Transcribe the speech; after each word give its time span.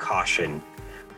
caution. 0.00 0.60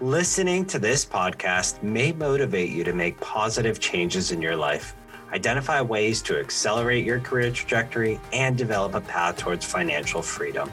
Listening 0.00 0.66
to 0.66 0.78
this 0.78 1.06
podcast 1.06 1.82
may 1.82 2.12
motivate 2.12 2.68
you 2.68 2.84
to 2.84 2.92
make 2.92 3.18
positive 3.20 3.80
changes 3.80 4.32
in 4.32 4.42
your 4.42 4.56
life, 4.56 4.94
identify 5.32 5.80
ways 5.80 6.20
to 6.22 6.38
accelerate 6.38 7.06
your 7.06 7.20
career 7.20 7.50
trajectory, 7.50 8.20
and 8.32 8.58
develop 8.58 8.94
a 8.94 9.00
path 9.00 9.38
towards 9.38 9.64
financial 9.64 10.20
freedom. 10.20 10.70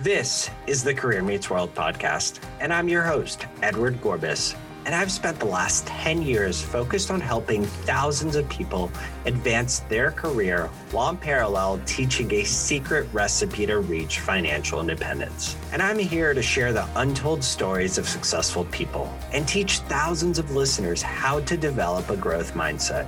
This 0.00 0.50
is 0.66 0.84
the 0.84 0.92
Career 0.92 1.22
Meets 1.22 1.48
World 1.48 1.74
podcast, 1.74 2.40
and 2.60 2.72
I'm 2.72 2.88
your 2.88 3.02
host, 3.02 3.46
Edward 3.62 4.00
Gorbis 4.02 4.56
and 4.86 4.94
I've 4.94 5.12
spent 5.12 5.38
the 5.38 5.46
last 5.46 5.86
10 5.86 6.22
years 6.22 6.62
focused 6.62 7.10
on 7.10 7.20
helping 7.20 7.64
thousands 7.64 8.34
of 8.34 8.48
people 8.48 8.90
advance 9.26 9.80
their 9.80 10.10
career 10.10 10.70
while 10.90 11.10
in 11.10 11.16
parallel 11.18 11.80
teaching 11.84 12.32
a 12.32 12.44
secret 12.44 13.06
recipe 13.12 13.66
to 13.66 13.80
reach 13.80 14.20
financial 14.20 14.80
independence. 14.80 15.56
And 15.72 15.82
I'm 15.82 15.98
here 15.98 16.32
to 16.32 16.42
share 16.42 16.72
the 16.72 16.88
untold 16.96 17.44
stories 17.44 17.98
of 17.98 18.08
successful 18.08 18.64
people 18.66 19.12
and 19.32 19.46
teach 19.46 19.78
thousands 19.80 20.38
of 20.38 20.50
listeners 20.50 21.02
how 21.02 21.40
to 21.40 21.56
develop 21.56 22.08
a 22.08 22.16
growth 22.16 22.54
mindset. 22.54 23.06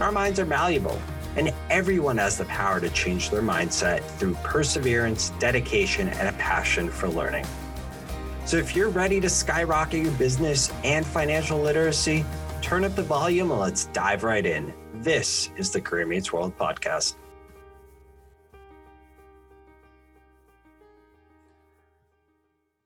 Our 0.00 0.12
minds 0.12 0.40
are 0.40 0.46
malleable. 0.46 1.00
And 1.34 1.52
everyone 1.70 2.18
has 2.18 2.36
the 2.36 2.44
power 2.44 2.78
to 2.78 2.90
change 2.90 3.30
their 3.30 3.40
mindset 3.40 4.02
through 4.02 4.34
perseverance, 4.42 5.30
dedication, 5.38 6.08
and 6.08 6.28
a 6.28 6.32
passion 6.32 6.90
for 6.90 7.08
learning. 7.08 7.46
So 8.44 8.56
if 8.56 8.74
you're 8.74 8.90
ready 8.90 9.20
to 9.20 9.30
skyrocket 9.30 10.02
your 10.02 10.12
business 10.14 10.72
and 10.82 11.06
financial 11.06 11.60
literacy, 11.60 12.24
turn 12.60 12.84
up 12.84 12.94
the 12.96 13.02
volume 13.02 13.52
and 13.52 13.60
let's 13.60 13.86
dive 13.86 14.24
right 14.24 14.44
in. 14.44 14.74
This 14.94 15.50
is 15.56 15.70
the 15.70 15.80
Career 15.80 16.06
Meets 16.06 16.32
World 16.32 16.58
podcast. 16.58 17.14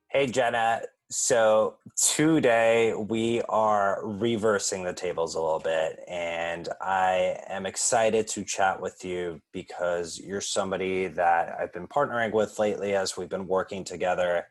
Hey, 0.08 0.26
Jenna. 0.26 0.82
So 1.08 1.76
today 1.96 2.92
we 2.94 3.40
are 3.48 4.00
reversing 4.04 4.84
the 4.84 4.92
tables 4.92 5.36
a 5.36 5.40
little 5.40 5.60
bit, 5.60 6.00
and 6.06 6.68
I 6.80 7.38
am 7.48 7.64
excited 7.64 8.28
to 8.28 8.44
chat 8.44 8.80
with 8.80 9.04
you 9.04 9.40
because 9.52 10.18
you're 10.18 10.40
somebody 10.40 11.06
that 11.06 11.56
I've 11.58 11.72
been 11.72 11.86
partnering 11.86 12.32
with 12.32 12.58
lately 12.58 12.94
as 12.94 13.16
we've 13.16 13.28
been 13.28 13.46
working 13.46 13.84
together 13.84 14.48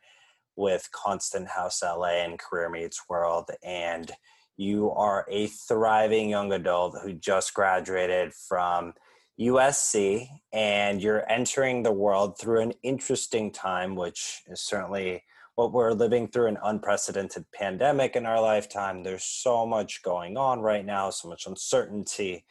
with 0.56 0.90
Constant 0.92 1.48
House 1.48 1.82
LA 1.84 2.24
and 2.24 2.40
Career 2.40 2.70
Meets 2.70 3.04
World, 3.10 3.50
and 3.64 4.12
you 4.58 4.92
are 4.92 5.26
a 5.30 5.48
thriving 5.48 6.30
young 6.30 6.54
adult 6.54 6.98
who 7.04 7.14
just 7.14 7.54
graduated 7.54 8.34
from 8.34 8.94
USC, 9.40 10.28
and 10.54 11.02
you're 11.02 11.30
entering 11.30 11.84
the 11.84 11.92
world 11.92 12.40
through 12.40 12.62
an 12.62 12.74
interesting 12.84 13.52
time, 13.52 13.96
which 13.96 14.42
is 14.48 14.62
certainly 14.62 15.24
what 15.56 15.74
we're 15.74 15.92
living 15.92 16.28
through 16.28 16.48
an 16.48 16.58
unprecedented 16.64 17.46
pandemic 17.54 18.16
in 18.16 18.26
our 18.26 18.42
lifetime. 18.42 19.04
There's 19.04 19.24
so 19.24 19.66
much 19.66 20.04
going 20.04 20.38
on 20.38 20.60
right 20.62 20.86
now, 20.86 21.10
so 21.10 21.30
much 21.30 21.48
uncertainty 21.48 22.46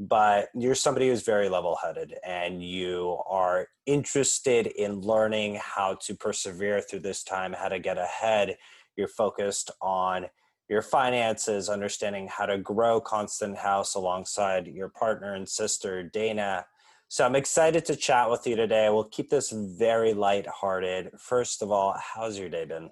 but 0.00 0.48
you're 0.54 0.74
somebody 0.74 1.08
who's 1.08 1.20
very 1.22 1.50
level 1.50 1.76
headed 1.76 2.14
and 2.26 2.64
you 2.64 3.18
are 3.28 3.68
interested 3.84 4.66
in 4.66 5.02
learning 5.02 5.60
how 5.62 5.94
to 6.00 6.14
persevere 6.14 6.80
through 6.80 7.00
this 7.00 7.22
time, 7.22 7.52
how 7.52 7.68
to 7.68 7.78
get 7.78 7.98
ahead. 7.98 8.56
You're 8.96 9.08
focused 9.08 9.70
on 9.82 10.24
your 10.70 10.80
finances, 10.80 11.68
understanding 11.68 12.28
how 12.28 12.46
to 12.46 12.56
grow 12.56 12.98
Constant 12.98 13.58
House 13.58 13.94
alongside 13.94 14.68
your 14.68 14.88
partner 14.88 15.34
and 15.34 15.46
sister, 15.46 16.02
Dana. 16.02 16.64
So 17.08 17.26
I'm 17.26 17.36
excited 17.36 17.84
to 17.84 17.96
chat 17.96 18.30
with 18.30 18.46
you 18.46 18.56
today. 18.56 18.88
We'll 18.88 19.04
keep 19.04 19.28
this 19.28 19.50
very 19.50 20.14
light-hearted. 20.14 21.10
First 21.18 21.60
of 21.60 21.70
all, 21.70 21.94
how's 21.98 22.38
your 22.38 22.48
day 22.48 22.64
been? 22.64 22.88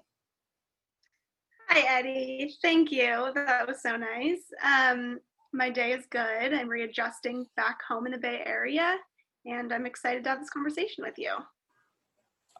Hi, 1.69 1.99
Eddie. 1.99 2.53
Thank 2.61 2.91
you. 2.91 3.31
That 3.33 3.67
was 3.67 3.81
so 3.81 3.95
nice. 3.95 4.41
Um, 4.63 5.19
my 5.53 5.69
day 5.69 5.91
is 5.91 6.05
good. 6.09 6.53
I'm 6.53 6.69
readjusting 6.69 7.45
back 7.55 7.79
home 7.87 8.05
in 8.05 8.11
the 8.11 8.17
Bay 8.17 8.41
Area, 8.45 8.95
and 9.45 9.73
I'm 9.73 9.85
excited 9.85 10.23
to 10.23 10.29
have 10.29 10.39
this 10.39 10.49
conversation 10.49 11.03
with 11.03 11.17
you. 11.17 11.35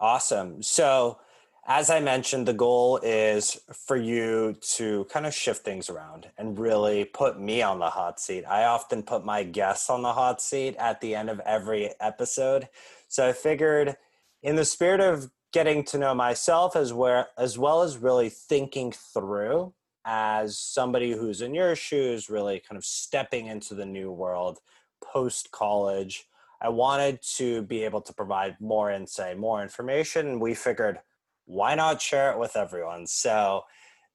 Awesome. 0.01 0.63
So, 0.63 1.19
as 1.67 1.89
I 1.89 1.99
mentioned, 1.99 2.47
the 2.47 2.53
goal 2.53 2.99
is 3.03 3.59
for 3.73 3.97
you 3.97 4.55
to 4.75 5.05
kind 5.05 5.25
of 5.25 5.33
shift 5.33 5.63
things 5.63 5.89
around 5.89 6.27
and 6.37 6.57
really 6.57 7.05
put 7.05 7.39
me 7.39 7.61
on 7.61 7.79
the 7.79 7.89
hot 7.89 8.19
seat. 8.19 8.43
I 8.45 8.63
often 8.63 9.03
put 9.03 9.25
my 9.25 9.43
guests 9.43 9.89
on 9.89 10.01
the 10.01 10.13
hot 10.13 10.41
seat 10.41 10.75
at 10.77 10.99
the 11.01 11.13
end 11.13 11.29
of 11.29 11.39
every 11.41 11.91
episode. 11.99 12.69
So 13.07 13.27
I 13.27 13.33
figured, 13.33 13.97
in 14.41 14.55
the 14.55 14.65
spirit 14.65 15.01
of 15.01 15.29
getting 15.51 15.83
to 15.83 15.97
know 15.97 16.13
myself 16.13 16.75
as 16.75 16.93
as 17.37 17.57
well 17.57 17.81
as 17.81 17.97
really 17.97 18.29
thinking 18.29 18.91
through 18.91 19.73
as 20.05 20.57
somebody 20.57 21.11
who's 21.11 21.41
in 21.41 21.53
your 21.53 21.75
shoes, 21.75 22.29
really 22.29 22.59
kind 22.59 22.77
of 22.77 22.85
stepping 22.85 23.47
into 23.47 23.75
the 23.75 23.85
new 23.85 24.11
world 24.11 24.59
post 25.03 25.51
college. 25.51 26.25
I 26.61 26.69
wanted 26.69 27.21
to 27.37 27.61
be 27.63 27.83
able 27.83 28.01
to 28.01 28.13
provide 28.13 28.57
more 28.59 28.91
insight, 28.91 29.37
more 29.37 29.61
information. 29.61 30.39
We 30.39 30.53
figured, 30.53 30.99
why 31.45 31.75
not 31.75 32.01
share 32.01 32.31
it 32.31 32.39
with 32.39 32.55
everyone? 32.57 33.07
So, 33.07 33.63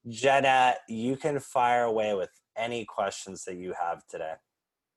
Jenna, 0.08 0.74
you 0.88 1.16
can 1.16 1.40
fire 1.40 1.84
away 1.84 2.14
with 2.14 2.30
any 2.56 2.84
questions 2.84 3.44
that 3.44 3.56
you 3.56 3.74
have 3.80 4.06
today. 4.06 4.34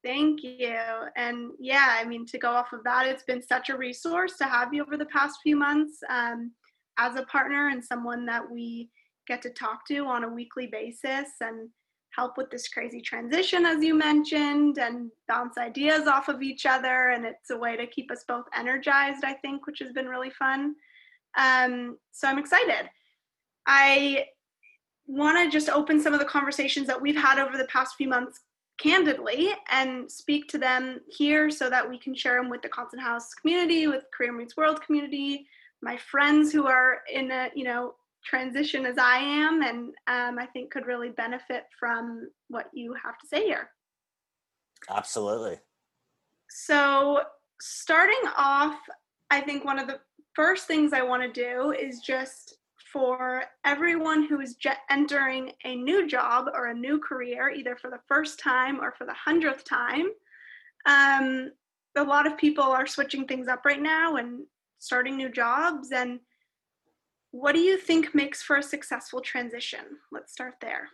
Thank 0.03 0.43
you. 0.43 0.77
And 1.15 1.51
yeah, 1.59 1.97
I 1.99 2.05
mean, 2.05 2.25
to 2.27 2.37
go 2.37 2.49
off 2.49 2.73
of 2.73 2.83
that, 2.83 3.07
it's 3.07 3.23
been 3.23 3.41
such 3.41 3.69
a 3.69 3.77
resource 3.77 4.37
to 4.37 4.45
have 4.45 4.73
you 4.73 4.83
over 4.83 4.97
the 4.97 5.05
past 5.05 5.39
few 5.41 5.55
months 5.55 5.99
um, 6.09 6.51
as 6.97 7.15
a 7.15 7.23
partner 7.23 7.69
and 7.69 7.83
someone 7.83 8.25
that 8.25 8.49
we 8.49 8.89
get 9.27 9.41
to 9.43 9.49
talk 9.49 9.85
to 9.87 10.05
on 10.05 10.23
a 10.23 10.29
weekly 10.29 10.67
basis 10.67 11.29
and 11.41 11.69
help 12.15 12.37
with 12.37 12.49
this 12.49 12.67
crazy 12.67 13.01
transition, 13.01 13.65
as 13.65 13.83
you 13.83 13.93
mentioned, 13.93 14.79
and 14.79 15.11
bounce 15.27 15.57
ideas 15.57 16.07
off 16.07 16.29
of 16.29 16.41
each 16.41 16.65
other. 16.65 17.09
And 17.09 17.25
it's 17.25 17.51
a 17.51 17.57
way 17.57 17.77
to 17.77 17.85
keep 17.85 18.09
us 18.11 18.23
both 18.27 18.45
energized, 18.55 19.23
I 19.23 19.33
think, 19.33 19.67
which 19.67 19.79
has 19.79 19.91
been 19.91 20.07
really 20.07 20.31
fun. 20.31 20.75
Um, 21.37 21.97
so 22.11 22.27
I'm 22.27 22.39
excited. 22.39 22.89
I 23.67 24.25
want 25.05 25.37
to 25.37 25.51
just 25.51 25.69
open 25.69 26.01
some 26.01 26.13
of 26.13 26.19
the 26.19 26.25
conversations 26.25 26.87
that 26.87 27.01
we've 27.01 27.15
had 27.15 27.39
over 27.39 27.57
the 27.57 27.65
past 27.65 27.95
few 27.95 28.09
months 28.09 28.39
candidly 28.79 29.49
and 29.71 30.09
speak 30.11 30.47
to 30.47 30.57
them 30.57 30.99
here 31.09 31.49
so 31.49 31.69
that 31.69 31.87
we 31.87 31.97
can 31.97 32.15
share 32.15 32.41
them 32.41 32.49
with 32.49 32.61
the 32.61 32.69
Constant 32.69 33.01
House 33.01 33.33
community, 33.33 33.87
with 33.87 34.03
Career 34.15 34.33
Meets 34.33 34.57
World 34.57 34.81
community, 34.81 35.47
my 35.81 35.97
friends 35.97 36.51
who 36.51 36.65
are 36.67 36.99
in 37.11 37.31
a, 37.31 37.49
you 37.55 37.63
know, 37.63 37.95
transition 38.27 38.85
as 38.85 38.97
I 38.97 39.17
am, 39.17 39.61
and 39.61 39.93
um, 40.07 40.37
I 40.37 40.47
think 40.51 40.71
could 40.71 40.85
really 40.85 41.09
benefit 41.09 41.63
from 41.79 42.29
what 42.49 42.65
you 42.73 42.93
have 43.03 43.17
to 43.19 43.27
say 43.27 43.45
here. 43.45 43.69
Absolutely. 44.89 45.59
So, 46.49 47.21
starting 47.61 48.29
off, 48.37 48.77
I 49.31 49.41
think 49.41 49.63
one 49.63 49.79
of 49.79 49.87
the 49.87 49.99
first 50.33 50.67
things 50.67 50.93
I 50.93 51.01
want 51.01 51.23
to 51.23 51.31
do 51.31 51.71
is 51.71 51.99
just 51.99 52.57
for 52.91 53.43
everyone 53.65 54.27
who 54.27 54.39
is 54.39 54.55
entering 54.89 55.51
a 55.65 55.75
new 55.75 56.07
job 56.07 56.47
or 56.53 56.67
a 56.67 56.73
new 56.73 56.99
career, 56.99 57.49
either 57.49 57.75
for 57.75 57.89
the 57.89 57.99
first 58.07 58.39
time 58.39 58.79
or 58.79 58.93
for 58.97 59.05
the 59.05 59.13
hundredth 59.13 59.63
time. 59.65 60.07
Um, 60.85 61.51
a 61.95 62.03
lot 62.03 62.27
of 62.27 62.37
people 62.37 62.63
are 62.63 62.87
switching 62.87 63.25
things 63.25 63.47
up 63.47 63.65
right 63.65 63.81
now 63.81 64.15
and 64.17 64.45
starting 64.79 65.17
new 65.17 65.29
jobs, 65.29 65.91
and 65.91 66.19
what 67.31 67.53
do 67.53 67.59
you 67.59 67.77
think 67.77 68.15
makes 68.15 68.41
for 68.41 68.57
a 68.57 68.63
successful 68.63 69.21
transition? 69.21 69.79
Let's 70.11 70.31
start 70.31 70.55
there. 70.61 70.89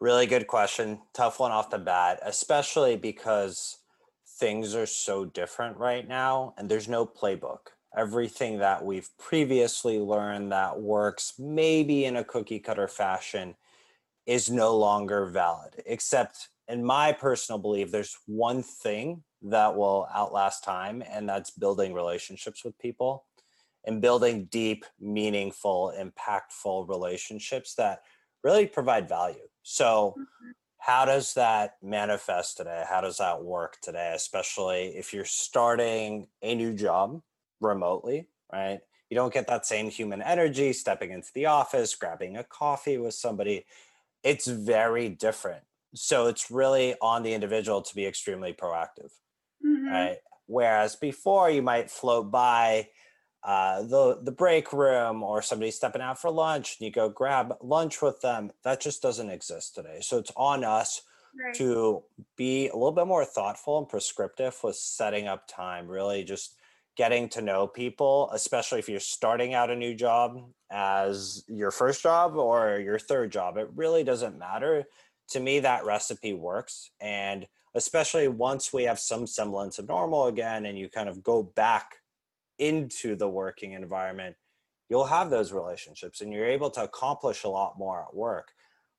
Really 0.00 0.26
good 0.26 0.46
question. 0.46 1.00
Tough 1.12 1.40
one 1.40 1.50
off 1.50 1.70
the 1.70 1.78
bat, 1.78 2.20
especially 2.22 2.96
because 2.96 3.78
things 4.38 4.74
are 4.74 4.86
so 4.86 5.24
different 5.24 5.76
right 5.76 6.06
now 6.06 6.54
and 6.56 6.68
there's 6.68 6.88
no 6.88 7.04
playbook. 7.04 7.58
Everything 7.96 8.58
that 8.58 8.84
we've 8.84 9.08
previously 9.18 9.98
learned 9.98 10.52
that 10.52 10.80
works 10.80 11.34
maybe 11.38 12.04
in 12.04 12.16
a 12.16 12.24
cookie 12.24 12.60
cutter 12.60 12.86
fashion 12.86 13.56
is 14.26 14.50
no 14.50 14.76
longer 14.76 15.26
valid, 15.26 15.82
except 15.86 16.50
in 16.68 16.84
my 16.84 17.12
personal 17.12 17.58
belief, 17.58 17.90
there's 17.90 18.18
one 18.26 18.62
thing 18.62 19.24
that 19.40 19.74
will 19.74 20.06
outlast 20.14 20.62
time, 20.62 21.02
and 21.10 21.26
that's 21.26 21.50
building 21.50 21.94
relationships 21.94 22.62
with 22.62 22.78
people 22.78 23.24
and 23.84 24.02
building 24.02 24.46
deep, 24.46 24.84
meaningful, 25.00 25.92
impactful 25.98 26.88
relationships 26.88 27.74
that 27.74 28.02
really 28.42 28.66
provide 28.66 29.08
value. 29.08 29.48
So, 29.62 30.14
mm-hmm. 30.18 30.50
how 30.78 31.04
does 31.04 31.34
that 31.34 31.76
manifest 31.82 32.56
today? 32.56 32.84
How 32.88 33.00
does 33.00 33.18
that 33.18 33.42
work 33.42 33.78
today, 33.82 34.12
especially 34.14 34.96
if 34.96 35.12
you're 35.12 35.24
starting 35.24 36.28
a 36.42 36.54
new 36.54 36.74
job 36.74 37.20
remotely, 37.60 38.28
right? 38.52 38.80
You 39.10 39.14
don't 39.14 39.32
get 39.32 39.46
that 39.46 39.66
same 39.66 39.90
human 39.90 40.22
energy 40.22 40.72
stepping 40.72 41.10
into 41.10 41.30
the 41.34 41.46
office, 41.46 41.94
grabbing 41.94 42.36
a 42.36 42.44
coffee 42.44 42.98
with 42.98 43.14
somebody. 43.14 43.64
It's 44.22 44.46
very 44.46 45.08
different. 45.08 45.62
So, 45.94 46.26
it's 46.26 46.50
really 46.50 46.94
on 47.00 47.22
the 47.22 47.32
individual 47.32 47.82
to 47.82 47.94
be 47.94 48.06
extremely 48.06 48.52
proactive, 48.52 49.12
mm-hmm. 49.64 49.88
right? 49.88 50.18
Whereas 50.46 50.96
before, 50.96 51.50
you 51.50 51.62
might 51.62 51.90
float 51.90 52.30
by 52.30 52.88
uh, 53.44 53.82
the 53.82 54.18
the 54.22 54.32
break 54.32 54.72
room 54.72 55.22
or 55.22 55.42
somebody 55.42 55.70
stepping 55.70 56.02
out 56.02 56.20
for 56.20 56.30
lunch 56.30 56.76
and 56.78 56.86
you 56.86 56.92
go 56.92 57.08
grab 57.08 57.54
lunch 57.62 58.02
with 58.02 58.20
them 58.20 58.50
that 58.64 58.80
just 58.80 59.00
doesn't 59.00 59.30
exist 59.30 59.74
today. 59.74 59.98
So 60.00 60.18
it's 60.18 60.32
on 60.36 60.64
us 60.64 61.02
right. 61.38 61.54
to 61.54 62.02
be 62.36 62.68
a 62.68 62.74
little 62.74 62.92
bit 62.92 63.06
more 63.06 63.24
thoughtful 63.24 63.78
and 63.78 63.88
prescriptive 63.88 64.56
with 64.62 64.76
setting 64.76 65.28
up 65.28 65.46
time 65.46 65.86
really 65.86 66.24
just 66.24 66.56
getting 66.96 67.28
to 67.28 67.40
know 67.40 67.68
people 67.68 68.28
especially 68.34 68.80
if 68.80 68.88
you're 68.88 68.98
starting 68.98 69.54
out 69.54 69.70
a 69.70 69.76
new 69.76 69.94
job 69.94 70.42
as 70.70 71.44
your 71.46 71.70
first 71.70 72.02
job 72.02 72.36
or 72.36 72.80
your 72.80 72.98
third 72.98 73.30
job. 73.30 73.56
It 73.56 73.68
really 73.74 74.02
doesn't 74.02 74.38
matter. 74.38 74.84
To 75.30 75.40
me 75.40 75.60
that 75.60 75.84
recipe 75.84 76.32
works. 76.32 76.90
And 77.00 77.46
especially 77.74 78.26
once 78.26 78.72
we 78.72 78.84
have 78.84 78.98
some 78.98 79.26
semblance 79.26 79.78
of 79.78 79.86
normal 79.88 80.26
again 80.26 80.66
and 80.66 80.76
you 80.76 80.88
kind 80.88 81.08
of 81.08 81.22
go 81.22 81.42
back 81.44 81.97
into 82.58 83.16
the 83.16 83.28
working 83.28 83.72
environment, 83.72 84.36
you'll 84.88 85.06
have 85.06 85.30
those 85.30 85.52
relationships 85.52 86.20
and 86.20 86.32
you're 86.32 86.46
able 86.46 86.70
to 86.70 86.82
accomplish 86.82 87.44
a 87.44 87.48
lot 87.48 87.78
more 87.78 88.02
at 88.02 88.14
work. 88.14 88.52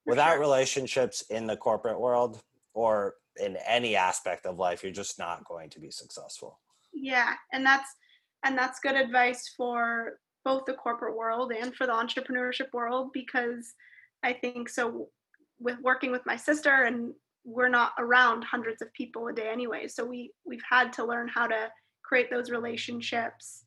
Without 0.06 0.34
sure. 0.34 0.40
relationships 0.40 1.24
in 1.30 1.46
the 1.46 1.58
corporate 1.58 2.00
world 2.00 2.42
or 2.74 3.16
in 3.38 3.58
any 3.68 3.96
aspect 3.96 4.46
of 4.46 4.58
life, 4.58 4.84
you're 4.84 4.92
just 4.92 5.20
not 5.20 5.46
going 5.46 5.70
to 5.70 5.80
be 5.80 5.92
successful. 5.92 6.60
Yeah, 6.94 7.34
and 7.54 7.66
that's 7.66 7.90
and 8.44 8.58
that's 8.58 8.80
good 8.80 8.96
advice 8.96 9.54
for 9.56 10.20
both 10.46 10.66
the 10.66 10.74
corporate 10.74 11.16
world 11.16 11.52
and 11.52 11.76
for 11.76 11.86
the 11.86 11.94
entrepreneurship 11.94 12.72
world 12.74 13.10
because 13.14 13.74
I 14.24 14.34
think 14.34 14.70
so 14.70 15.10
with 15.60 15.78
working 15.82 16.12
with 16.12 16.26
my 16.26 16.36
sister 16.36 16.84
and 16.84 17.14
we're 17.46 17.70
not 17.70 17.92
around 18.00 18.44
hundreds 18.44 18.82
of 18.82 18.92
people 18.94 19.28
a 19.28 19.34
day 19.34 19.50
anyway 19.52 19.88
so 19.88 20.06
we 20.06 20.32
we've 20.46 20.64
had 20.70 20.94
to 20.94 21.06
learn 21.06 21.28
how 21.28 21.48
to 21.48 21.70
create 22.10 22.32
those 22.32 22.50
relationships 22.50 23.66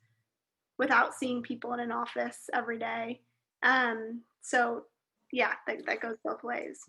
without 0.76 1.14
seeing 1.14 1.42
people 1.42 1.74
in 1.74 1.80
an 1.80 1.92
office 1.92 2.50
every 2.52 2.76
day. 2.76 3.20
Um, 3.62 4.22
so 4.42 4.82
yeah, 5.30 5.52
that, 5.68 5.86
that 5.86 6.00
goes 6.00 6.16
both 6.24 6.42
ways. 6.42 6.80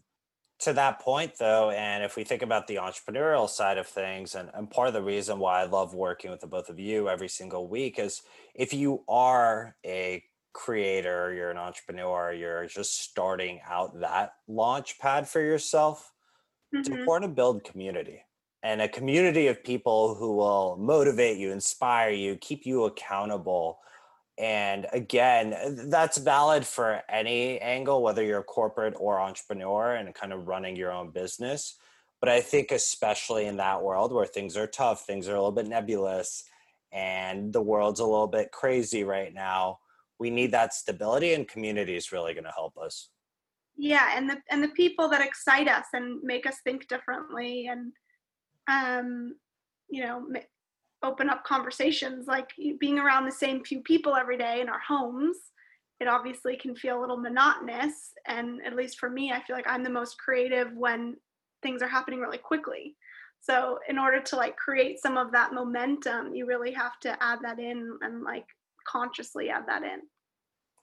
To 0.61 0.73
that 0.73 0.99
point, 0.99 1.33
though, 1.39 1.69
and 1.69 2.03
if 2.03 2.15
we 2.15 2.23
think 2.23 2.41
about 2.41 2.65
the 2.67 2.75
entrepreneurial 2.75 3.47
side 3.47 3.77
of 3.77 3.85
things, 3.85 4.33
and, 4.33 4.49
and 4.53 4.69
part 4.69 4.87
of 4.87 4.93
the 4.93 5.03
reason 5.03 5.37
why 5.37 5.61
I 5.61 5.65
love 5.65 5.93
working 5.93 6.31
with 6.31 6.39
the 6.39 6.47
both 6.47 6.69
of 6.69 6.79
you 6.79 7.07
every 7.07 7.29
single 7.29 7.67
week 7.67 7.99
is 7.99 8.21
if 8.55 8.73
you 8.73 9.03
are 9.07 9.75
a 9.85 10.23
creator, 10.53 11.33
you're 11.33 11.51
an 11.51 11.57
entrepreneur, 11.57 12.33
you're 12.33 12.65
just 12.65 12.99
starting 13.01 13.59
out 13.69 13.99
that 13.99 14.33
launch 14.47 14.97
pad 14.99 15.27
for 15.27 15.41
yourself, 15.41 16.13
mm-hmm. 16.73 16.79
it's 16.79 16.89
important 16.89 17.31
to 17.31 17.35
build 17.35 17.63
community 17.63 18.23
and 18.63 18.81
a 18.81 18.87
community 18.87 19.47
of 19.47 19.63
people 19.63 20.15
who 20.15 20.35
will 20.35 20.77
motivate 20.79 21.37
you, 21.37 21.51
inspire 21.51 22.11
you, 22.11 22.37
keep 22.37 22.65
you 22.65 22.85
accountable. 22.85 23.79
And 24.37 24.87
again, 24.93 25.89
that's 25.89 26.17
valid 26.17 26.65
for 26.65 27.01
any 27.09 27.59
angle, 27.59 28.01
whether 28.01 28.23
you're 28.23 28.39
a 28.39 28.43
corporate 28.43 28.95
or 28.97 29.19
entrepreneur 29.19 29.95
and 29.95 30.15
kind 30.15 30.31
of 30.31 30.47
running 30.47 30.77
your 30.77 30.93
own 30.93 31.11
business. 31.11 31.77
But 32.21 32.29
I 32.29 32.39
think, 32.39 32.71
especially 32.71 33.47
in 33.47 33.57
that 33.57 33.83
world 33.83 34.13
where 34.13 34.25
things 34.25 34.55
are 34.55 34.65
tough, 34.65 35.05
things 35.05 35.27
are 35.27 35.35
a 35.35 35.37
little 35.37 35.51
bit 35.51 35.67
nebulous, 35.67 36.45
and 36.93 37.51
the 37.51 37.61
world's 37.61 37.99
a 37.99 38.05
little 38.05 38.27
bit 38.27 38.51
crazy 38.51 39.03
right 39.03 39.33
now, 39.33 39.79
we 40.19 40.29
need 40.29 40.51
that 40.51 40.73
stability, 40.73 41.33
and 41.33 41.49
community 41.49 41.97
is 41.97 42.13
really 42.13 42.33
going 42.33 42.45
to 42.45 42.51
help 42.51 42.77
us. 42.77 43.09
Yeah, 43.75 44.15
and 44.15 44.29
the 44.29 44.37
and 44.49 44.63
the 44.63 44.69
people 44.69 45.09
that 45.09 45.19
excite 45.19 45.67
us 45.67 45.87
and 45.91 46.23
make 46.23 46.45
us 46.45 46.57
think 46.63 46.87
differently 46.87 47.67
and 47.67 47.91
um, 48.67 49.35
you 49.89 50.03
know, 50.03 50.25
open 51.03 51.29
up 51.29 51.43
conversations 51.43 52.27
like 52.27 52.49
being 52.79 52.97
around 52.97 53.25
the 53.25 53.31
same 53.31 53.63
few 53.63 53.81
people 53.81 54.15
every 54.15 54.37
day 54.37 54.61
in 54.61 54.69
our 54.69 54.79
homes 54.79 55.37
it 56.03 56.07
obviously 56.07 56.57
can 56.57 56.75
feel 56.75 56.99
a 56.99 57.01
little 57.01 57.17
monotonous. 57.17 58.11
And 58.27 58.59
at 58.65 58.75
least 58.75 58.99
for 58.99 59.09
me 59.09 59.31
i 59.31 59.41
feel 59.41 59.55
like 59.55 59.67
i'm 59.67 59.83
the 59.83 59.89
most 59.89 60.17
creative 60.17 60.73
when 60.75 61.15
things 61.61 61.81
are 61.81 61.87
happening 61.87 62.19
really 62.19 62.37
quickly. 62.37 62.95
So 63.39 63.79
in 63.89 63.97
order 63.97 64.21
to 64.21 64.35
like 64.35 64.55
create 64.57 65.01
some 65.01 65.17
of 65.17 65.31
that 65.31 65.53
momentum 65.53 66.33
you 66.33 66.45
really 66.45 66.71
have 66.73 66.99
to 67.01 67.23
add 67.23 67.39
that 67.43 67.59
in 67.59 67.97
and 68.01 68.23
like 68.23 68.45
consciously 68.85 69.49
add 69.49 69.63
that 69.67 69.83
in 69.83 70.01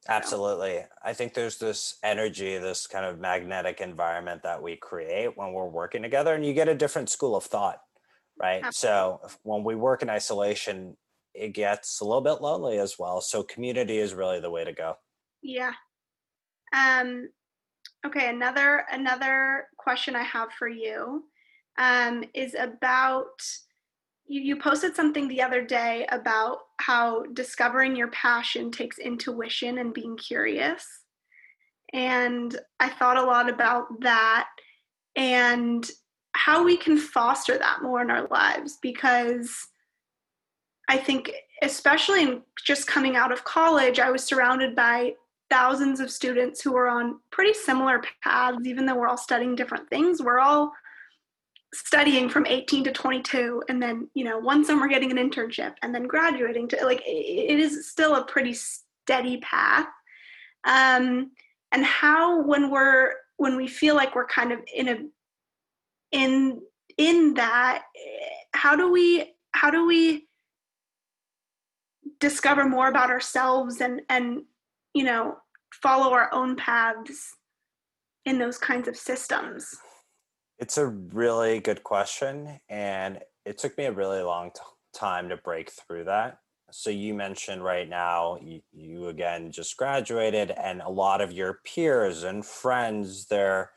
Absolutely. 0.09 0.81
I 1.05 1.13
think 1.13 1.35
there's 1.35 1.59
this 1.59 1.99
energy, 2.03 2.57
this 2.59 2.87
kind 2.87 3.05
of 3.05 3.19
magnetic 3.19 3.81
environment 3.81 4.43
that 4.43 4.63
we 4.63 4.77
create 4.77 5.37
when 5.37 5.53
we're 5.53 5.69
working 5.69 6.03
together, 6.03 6.35
and 6.35 6.45
you 6.45 6.55
get 6.55 6.69
a 6.69 6.75
different 6.75 7.11
school 7.11 7.37
of 7.37 7.45
thought, 7.45 7.81
right? 8.41 8.63
Absolutely. 8.65 9.29
So 9.29 9.39
when 9.43 9.63
we 9.63 9.75
work 9.75 10.03
in 10.03 10.11
isolation, 10.11 10.97
it 11.35 11.53
gets 11.53 12.01
a 12.01 12.05
little 12.05 12.23
bit 12.23 12.41
lonely 12.41 12.79
as 12.79 12.99
well. 12.99 13.21
So 13.21 13.43
community 13.43 13.99
is 13.99 14.15
really 14.15 14.41
the 14.41 14.51
way 14.51 14.65
to 14.65 14.73
go. 14.73 14.97
Yeah. 15.43 15.73
Um, 16.75 17.29
okay, 18.07 18.31
another 18.31 18.87
another 18.91 19.67
question 19.77 20.17
I 20.17 20.23
have 20.23 20.53
for 20.53 20.69
you 20.69 21.25
um, 21.79 22.25
is 22.35 22.55
about 22.59 23.41
you, 24.27 24.41
you 24.41 24.57
posted 24.57 24.95
something 24.95 25.29
the 25.29 25.43
other 25.43 25.63
day 25.63 26.07
about 26.11 26.59
how 26.81 27.25
discovering 27.35 27.95
your 27.95 28.09
passion 28.09 28.71
takes 28.71 28.99
intuition 28.99 29.79
and 29.79 29.95
being 29.95 30.17
curious. 30.17 30.87
And 31.93 32.59
I 32.79 32.89
thought 32.89 33.19
a 33.19 33.23
lot 33.23 33.51
about 33.51 34.01
that 34.01 34.49
and 35.17 35.89
how 36.33 36.65
we 36.65 36.77
can 36.77 36.97
foster 36.97 37.59
that 37.59 37.83
more 37.83 38.01
in 38.01 38.11
our 38.11 38.27
lives 38.29 38.79
because 38.81 39.53
I 40.89 40.97
think, 40.97 41.31
especially 41.63 42.23
in 42.23 42.43
just 42.65 42.87
coming 42.87 43.17
out 43.17 43.33
of 43.33 43.45
college, 43.45 43.99
I 43.99 44.11
was 44.11 44.25
surrounded 44.25 44.75
by 44.75 45.15
thousands 45.51 46.01
of 46.01 46.11
students 46.11 46.63
who 46.63 46.73
were 46.73 46.89
on 46.89 47.19
pretty 47.31 47.53
similar 47.53 48.03
paths, 48.23 48.65
even 48.65 48.87
though 48.87 48.95
we're 48.95 49.09
all 49.09 49.17
studying 49.17 49.55
different 49.55 49.89
things. 49.91 50.23
We're 50.23 50.39
all 50.39 50.73
studying 51.73 52.29
from 52.29 52.47
18 52.47 52.85
to 52.85 52.93
22 52.93 53.63
and 53.69 53.81
then 53.81 54.09
you 54.15 54.25
know 54.25 54.39
one 54.39 54.65
summer 54.65 54.89
getting 54.89 55.17
an 55.17 55.31
internship 55.31 55.75
and 55.83 55.95
then 55.95 56.05
graduating 56.05 56.67
to 56.69 56.77
like 56.85 57.01
it 57.07 57.61
is 57.61 57.89
still 57.89 58.17
a 58.17 58.25
pretty 58.25 58.55
steady 58.55 59.39
path. 59.39 59.87
Um 60.65 61.31
and 61.73 61.85
how 61.85 62.43
when 62.43 62.71
we're 62.71 63.13
when 63.37 63.57
we 63.57 63.67
feel 63.69 63.95
like 63.95 64.15
we're 64.15 64.27
kind 64.27 64.53
of 64.53 64.61
in 64.75 64.89
a 64.89 64.99
in 66.13 66.61
in 66.99 67.35
that 67.35 67.85
how 68.53 68.77
do 68.77 68.91
we 68.91 69.33
how 69.53 69.71
do 69.71 69.87
we 69.87 70.27
discover 72.19 72.67
more 72.67 72.89
about 72.89 73.11
ourselves 73.11 73.81
and 73.81 74.03
and 74.09 74.43
you 74.93 75.05
know 75.05 75.37
follow 75.83 76.13
our 76.13 76.33
own 76.35 76.57
paths 76.57 77.37
in 78.27 78.39
those 78.39 78.59
kinds 78.59 78.89
of 78.89 78.97
systems 78.97 79.77
it's 80.61 80.77
a 80.77 80.87
really 80.87 81.59
good 81.59 81.83
question. 81.83 82.61
And 82.69 83.19
it 83.45 83.59
took 83.59 83.77
me 83.79 83.87
a 83.87 83.93
really 83.93 84.23
long 84.23 84.51
t- 84.55 84.61
time 84.95 85.31
to 85.31 85.37
break 85.37 85.71
through 85.71 86.05
that. 86.05 86.39
So, 86.71 86.91
you 86.91 87.15
mentioned 87.15 87.65
right 87.65 87.89
now, 87.89 88.39
you, 88.41 88.61
you 88.73 89.09
again 89.09 89.51
just 89.51 89.77
graduated, 89.77 90.53
and 90.53 90.81
a 90.81 90.89
lot 90.89 91.21
of 91.21 91.33
your 91.33 91.59
peers 91.65 92.23
and 92.23 92.47
friends, 92.47 93.27
they're 93.27 93.73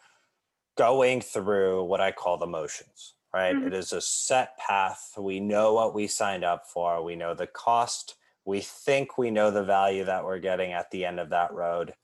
going 0.78 1.22
through 1.22 1.86
what 1.86 2.02
I 2.02 2.12
call 2.12 2.38
the 2.38 2.46
motions, 2.46 3.16
right? 3.34 3.56
Mm-hmm. 3.56 3.68
It 3.68 3.74
is 3.74 3.94
a 3.94 4.02
set 4.02 4.56
path. 4.60 5.14
We 5.18 5.40
know 5.40 5.74
what 5.74 5.96
we 5.96 6.06
signed 6.06 6.44
up 6.44 6.68
for, 6.72 7.04
we 7.04 7.16
know 7.16 7.34
the 7.34 7.48
cost, 7.48 8.14
we 8.46 8.60
think 8.62 9.18
we 9.18 9.32
know 9.32 9.50
the 9.50 9.64
value 9.64 10.04
that 10.04 10.24
we're 10.24 10.38
getting 10.38 10.74
at 10.74 10.92
the 10.92 11.04
end 11.04 11.20
of 11.20 11.32
that 11.32 11.52
road. 11.52 11.96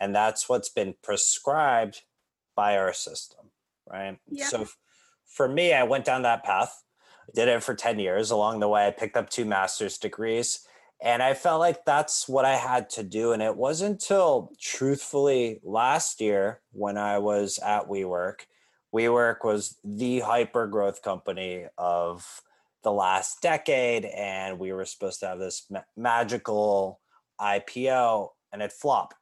And 0.00 0.12
that's 0.12 0.48
what's 0.48 0.70
been 0.70 0.94
prescribed 1.04 2.02
by 2.56 2.76
our 2.76 2.92
system 2.92 3.51
right? 3.90 4.18
Yeah. 4.28 4.48
So 4.48 4.66
for 5.26 5.48
me, 5.48 5.72
I 5.72 5.82
went 5.82 6.04
down 6.04 6.22
that 6.22 6.44
path. 6.44 6.82
I 7.28 7.32
did 7.34 7.48
it 7.48 7.62
for 7.62 7.74
10 7.74 7.98
years. 7.98 8.30
Along 8.30 8.60
the 8.60 8.68
way, 8.68 8.86
I 8.86 8.90
picked 8.90 9.16
up 9.16 9.30
two 9.30 9.44
master's 9.44 9.98
degrees. 9.98 10.66
And 11.02 11.20
I 11.22 11.34
felt 11.34 11.58
like 11.58 11.84
that's 11.84 12.28
what 12.28 12.44
I 12.44 12.56
had 12.56 12.88
to 12.90 13.02
do. 13.02 13.32
And 13.32 13.42
it 13.42 13.56
wasn't 13.56 14.02
until 14.02 14.52
truthfully 14.60 15.60
last 15.64 16.20
year 16.20 16.60
when 16.70 16.96
I 16.96 17.18
was 17.18 17.58
at 17.58 17.88
WeWork. 17.88 18.42
WeWork 18.94 19.38
was 19.42 19.78
the 19.82 20.20
hyper 20.20 20.68
growth 20.68 21.02
company 21.02 21.66
of 21.76 22.42
the 22.84 22.92
last 22.92 23.42
decade. 23.42 24.04
And 24.04 24.60
we 24.60 24.72
were 24.72 24.84
supposed 24.84 25.20
to 25.20 25.26
have 25.26 25.38
this 25.40 25.66
ma- 25.70 25.80
magical 25.96 27.00
IPO 27.40 28.28
and 28.52 28.62
it 28.62 28.70
flopped 28.70 29.14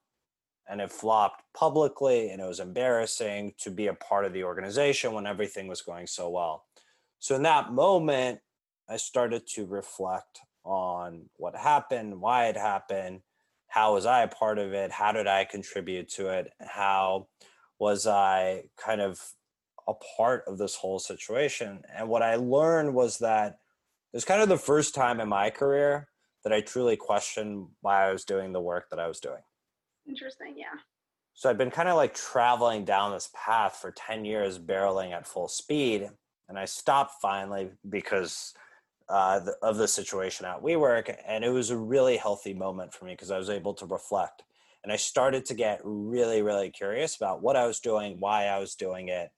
and 0.70 0.80
it 0.80 0.90
flopped 0.90 1.42
publicly 1.52 2.30
and 2.30 2.40
it 2.40 2.46
was 2.46 2.60
embarrassing 2.60 3.52
to 3.58 3.70
be 3.70 3.88
a 3.88 3.94
part 3.94 4.24
of 4.24 4.32
the 4.32 4.44
organization 4.44 5.12
when 5.12 5.26
everything 5.26 5.66
was 5.66 5.82
going 5.82 6.06
so 6.06 6.30
well 6.30 6.64
so 7.18 7.34
in 7.34 7.42
that 7.42 7.72
moment 7.72 8.40
i 8.88 8.96
started 8.96 9.46
to 9.46 9.66
reflect 9.66 10.40
on 10.64 11.28
what 11.36 11.56
happened 11.56 12.20
why 12.20 12.46
it 12.46 12.56
happened 12.56 13.20
how 13.68 13.94
was 13.94 14.06
i 14.06 14.22
a 14.22 14.28
part 14.28 14.58
of 14.58 14.72
it 14.72 14.90
how 14.90 15.12
did 15.12 15.26
i 15.26 15.44
contribute 15.44 16.08
to 16.08 16.28
it 16.28 16.52
how 16.60 17.26
was 17.78 18.06
i 18.06 18.62
kind 18.76 19.00
of 19.00 19.20
a 19.88 19.94
part 20.16 20.44
of 20.46 20.56
this 20.56 20.76
whole 20.76 20.98
situation 20.98 21.82
and 21.96 22.08
what 22.08 22.22
i 22.22 22.36
learned 22.36 22.94
was 22.94 23.18
that 23.18 23.58
it 24.12 24.16
was 24.16 24.24
kind 24.24 24.42
of 24.42 24.48
the 24.48 24.58
first 24.58 24.94
time 24.94 25.20
in 25.20 25.28
my 25.28 25.50
career 25.50 26.08
that 26.42 26.52
I 26.52 26.60
truly 26.60 26.96
questioned 26.96 27.68
why 27.80 28.08
I 28.08 28.12
was 28.12 28.24
doing 28.24 28.52
the 28.52 28.60
work 28.60 28.90
that 28.90 28.98
I 28.98 29.06
was 29.06 29.20
doing. 29.20 29.42
Interesting, 30.08 30.54
yeah. 30.56 30.78
So 31.34 31.48
I've 31.48 31.58
been 31.58 31.70
kind 31.70 31.88
of 31.88 31.96
like 31.96 32.14
traveling 32.14 32.84
down 32.84 33.12
this 33.12 33.30
path 33.34 33.78
for 33.80 33.92
10 33.92 34.24
years, 34.24 34.58
barreling 34.58 35.12
at 35.12 35.26
full 35.26 35.48
speed. 35.48 36.10
And 36.48 36.58
I 36.58 36.64
stopped 36.64 37.14
finally 37.22 37.70
because 37.88 38.52
uh, 39.08 39.40
the, 39.40 39.56
of 39.62 39.76
the 39.76 39.88
situation 39.88 40.46
at 40.46 40.62
WeWork. 40.62 41.16
And 41.26 41.44
it 41.44 41.50
was 41.50 41.70
a 41.70 41.76
really 41.76 42.16
healthy 42.16 42.52
moment 42.52 42.92
for 42.92 43.04
me 43.04 43.12
because 43.12 43.30
I 43.30 43.38
was 43.38 43.50
able 43.50 43.74
to 43.74 43.86
reflect. 43.86 44.42
And 44.82 44.92
I 44.92 44.96
started 44.96 45.44
to 45.46 45.54
get 45.54 45.80
really, 45.84 46.42
really 46.42 46.70
curious 46.70 47.16
about 47.16 47.42
what 47.42 47.56
I 47.56 47.66
was 47.66 47.80
doing, 47.80 48.16
why 48.18 48.46
I 48.46 48.58
was 48.58 48.74
doing 48.74 49.08
it. 49.08 49.30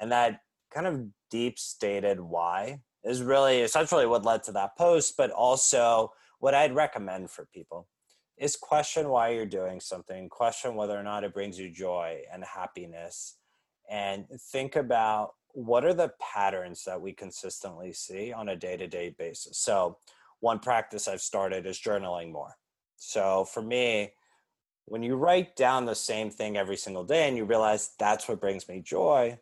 And 0.00 0.10
that 0.12 0.40
kind 0.72 0.86
of 0.86 1.06
deep 1.30 1.58
stated 1.58 2.20
why 2.20 2.80
is 3.04 3.22
really 3.22 3.60
essentially 3.60 4.06
what 4.06 4.24
led 4.24 4.42
to 4.44 4.52
that 4.52 4.76
post, 4.76 5.14
but 5.16 5.30
also 5.30 6.12
what 6.40 6.54
I'd 6.54 6.74
recommend 6.74 7.30
for 7.30 7.46
people 7.54 7.86
is 8.42 8.56
question 8.56 9.08
why 9.08 9.28
you're 9.28 9.46
doing 9.46 9.78
something, 9.78 10.28
question 10.28 10.74
whether 10.74 10.98
or 10.98 11.04
not 11.04 11.22
it 11.22 11.32
brings 11.32 11.60
you 11.60 11.70
joy 11.70 12.22
and 12.32 12.42
happiness, 12.42 13.36
and 13.88 14.26
think 14.50 14.74
about 14.74 15.34
what 15.52 15.84
are 15.84 15.94
the 15.94 16.12
patterns 16.20 16.82
that 16.84 17.00
we 17.00 17.12
consistently 17.12 17.92
see 17.92 18.32
on 18.32 18.48
a 18.48 18.56
day 18.56 18.76
to 18.76 18.88
day 18.88 19.14
basis. 19.16 19.58
So, 19.58 19.98
one 20.40 20.58
practice 20.58 21.06
I've 21.06 21.20
started 21.20 21.66
is 21.66 21.80
journaling 21.80 22.32
more. 22.32 22.56
So, 22.96 23.44
for 23.44 23.62
me, 23.62 24.10
when 24.86 25.04
you 25.04 25.14
write 25.14 25.54
down 25.54 25.84
the 25.84 25.94
same 25.94 26.28
thing 26.28 26.56
every 26.56 26.76
single 26.76 27.04
day 27.04 27.28
and 27.28 27.36
you 27.36 27.44
realize 27.44 27.90
that's 27.96 28.26
what 28.26 28.40
brings 28.40 28.68
me 28.68 28.80
joy, 28.80 29.38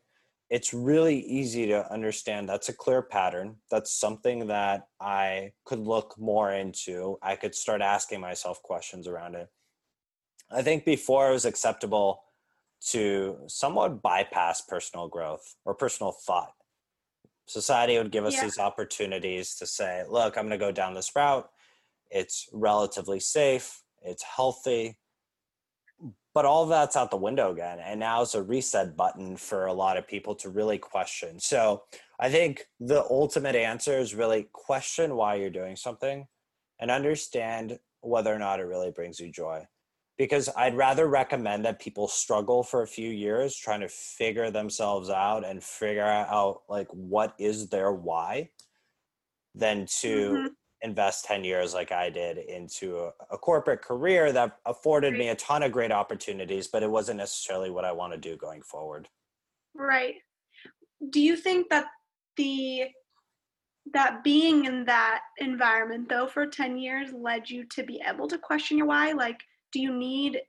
it's 0.50 0.74
really 0.74 1.20
easy 1.20 1.66
to 1.68 1.90
understand 1.92 2.48
that's 2.48 2.68
a 2.68 2.72
clear 2.72 3.02
pattern. 3.02 3.56
That's 3.70 3.92
something 3.92 4.48
that 4.48 4.88
I 5.00 5.52
could 5.64 5.78
look 5.78 6.16
more 6.18 6.52
into. 6.52 7.18
I 7.22 7.36
could 7.36 7.54
start 7.54 7.80
asking 7.80 8.20
myself 8.20 8.60
questions 8.62 9.06
around 9.06 9.36
it. 9.36 9.48
I 10.50 10.62
think 10.62 10.84
before 10.84 11.30
it 11.30 11.32
was 11.32 11.44
acceptable 11.44 12.22
to 12.88 13.38
somewhat 13.46 14.02
bypass 14.02 14.60
personal 14.62 15.06
growth 15.06 15.54
or 15.64 15.74
personal 15.74 16.12
thought. 16.12 16.52
Society 17.46 17.96
would 17.96 18.10
give 18.10 18.24
us 18.24 18.34
yeah. 18.34 18.44
these 18.44 18.58
opportunities 18.58 19.54
to 19.56 19.66
say, 19.66 20.02
look, 20.08 20.36
I'm 20.36 20.48
going 20.48 20.58
to 20.58 20.64
go 20.64 20.72
down 20.72 20.94
this 20.94 21.14
route. 21.14 21.48
It's 22.10 22.48
relatively 22.52 23.20
safe, 23.20 23.82
it's 24.02 24.24
healthy, 24.24 24.98
but 26.34 26.44
all 26.44 26.66
that's 26.66 26.96
out 26.96 27.10
the 27.10 27.16
window 27.16 27.50
again 27.50 27.78
and 27.80 27.98
now 27.98 28.22
it's 28.22 28.34
a 28.34 28.42
reset 28.42 28.96
button 28.96 29.36
for 29.36 29.66
a 29.66 29.72
lot 29.72 29.96
of 29.96 30.06
people 30.06 30.34
to 30.34 30.48
really 30.48 30.78
question. 30.78 31.38
So 31.40 31.82
i 32.18 32.28
think 32.30 32.66
the 32.78 33.04
ultimate 33.10 33.56
answer 33.56 33.98
is 33.98 34.14
really 34.14 34.48
question 34.52 35.16
why 35.16 35.36
you're 35.36 35.50
doing 35.50 35.76
something 35.76 36.26
and 36.78 36.90
understand 36.90 37.78
whether 38.00 38.34
or 38.34 38.38
not 38.38 38.60
it 38.60 38.64
really 38.64 38.90
brings 38.90 39.20
you 39.20 39.30
joy. 39.30 39.66
Because 40.18 40.48
i'd 40.56 40.76
rather 40.76 41.06
recommend 41.06 41.64
that 41.64 41.80
people 41.80 42.08
struggle 42.08 42.62
for 42.62 42.82
a 42.82 42.86
few 42.86 43.10
years 43.10 43.56
trying 43.56 43.80
to 43.80 43.88
figure 43.88 44.50
themselves 44.50 45.10
out 45.10 45.46
and 45.46 45.62
figure 45.62 46.04
out 46.04 46.62
like 46.68 46.88
what 46.90 47.34
is 47.38 47.68
their 47.68 47.92
why 47.92 48.50
than 49.54 49.86
to 50.00 50.30
mm-hmm 50.30 50.46
invest 50.82 51.24
10 51.26 51.44
years 51.44 51.74
like 51.74 51.92
I 51.92 52.10
did 52.10 52.38
into 52.38 52.98
a, 52.98 53.12
a, 53.30 53.38
corporate 53.38 53.82
career 53.82 54.32
that 54.32 54.58
afforded 54.64 55.12
me 55.12 55.28
a 55.28 55.34
ton 55.34 55.62
of 55.62 55.72
great 55.72 55.92
opportunities, 55.92 56.68
but 56.68 56.82
it 56.82 56.90
wasn't 56.90 57.18
necessarily 57.18 57.70
what 57.70 57.84
I 57.84 57.92
want 57.92 58.12
to 58.14 58.18
do 58.18 58.36
going 58.36 58.62
forward. 58.62 59.08
Right. 59.74 60.16
Do 61.10 61.20
you 61.20 61.36
think 61.36 61.68
that 61.70 61.86
the 62.36 62.84
that 63.92 64.22
being 64.22 64.66
in 64.66 64.84
that 64.84 65.22
environment 65.38 66.08
though 66.08 66.26
for 66.26 66.46
10 66.46 66.78
years 66.78 67.12
led 67.12 67.50
you 67.50 67.64
to 67.64 67.82
be 67.82 68.00
able 68.06 68.28
to 68.28 68.38
question 68.38 68.78
your 68.78 68.86
why? 68.86 69.12
Like 69.12 69.40
do 69.72 69.80
you 69.80 69.92
need 69.92 70.40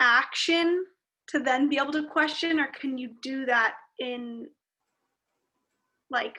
action 0.00 0.84
to 1.28 1.38
then 1.38 1.68
be 1.68 1.76
able 1.76 1.92
to 1.92 2.08
question 2.08 2.60
or 2.60 2.66
can 2.66 2.98
you 2.98 3.10
do 3.22 3.46
that 3.46 3.74
in 3.98 4.46
like 6.10 6.36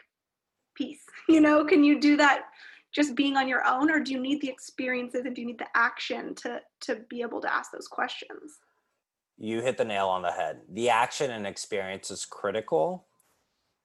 peace? 0.76 1.02
You 1.30 1.42
know, 1.42 1.64
can 1.64 1.84
you 1.84 2.00
do 2.00 2.18
that 2.18 2.46
just 2.94 3.16
being 3.16 3.38
on 3.38 3.48
your 3.48 3.66
own 3.68 3.92
or 3.92 4.00
do 4.00 4.12
you 4.12 4.20
need 4.20 4.42
the 4.42 4.50
experiences 4.50 5.26
and 5.26 5.36
do 5.36 5.42
you 5.42 5.48
need 5.48 5.60
the 5.60 5.68
action 5.76 6.34
to 6.36 6.60
to 6.82 6.98
be 7.10 7.22
able 7.22 7.42
to 7.42 7.54
ask 7.54 7.72
those 7.72 7.88
questions? 7.88 8.60
You 9.38 9.62
hit 9.62 9.78
the 9.78 9.86
nail 9.86 10.08
on 10.08 10.22
the 10.22 10.32
head. 10.32 10.62
The 10.72 10.90
action 10.90 11.32
and 11.32 11.48
experience 11.48 12.12
is 12.12 12.26
critical. 12.26 13.06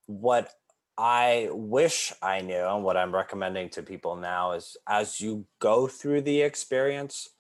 What 0.06 0.50
i 0.96 1.48
wish 1.50 2.12
i 2.22 2.40
knew 2.40 2.68
and 2.68 2.84
what 2.84 2.96
i'm 2.96 3.12
recommending 3.12 3.68
to 3.68 3.82
people 3.82 4.14
now 4.14 4.52
is 4.52 4.76
as 4.88 5.20
you 5.20 5.44
go 5.58 5.88
through 5.88 6.20
the 6.20 6.40
experience 6.40 7.30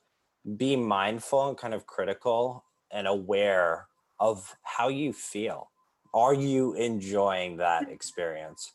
be 0.56 0.76
mindful 0.76 1.48
and 1.48 1.56
kind 1.56 1.74
of 1.74 1.86
critical 1.86 2.64
and 2.90 3.06
aware 3.06 3.86
of 4.20 4.56
how 4.62 4.88
you 4.88 5.12
feel. 5.12 5.70
Are 6.12 6.34
you 6.34 6.74
enjoying 6.74 7.56
that 7.56 7.88
experience? 7.90 8.72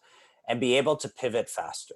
And 0.47 0.59
be 0.59 0.77
able 0.77 0.95
to 0.97 1.09
pivot 1.09 1.47
faster 1.47 1.95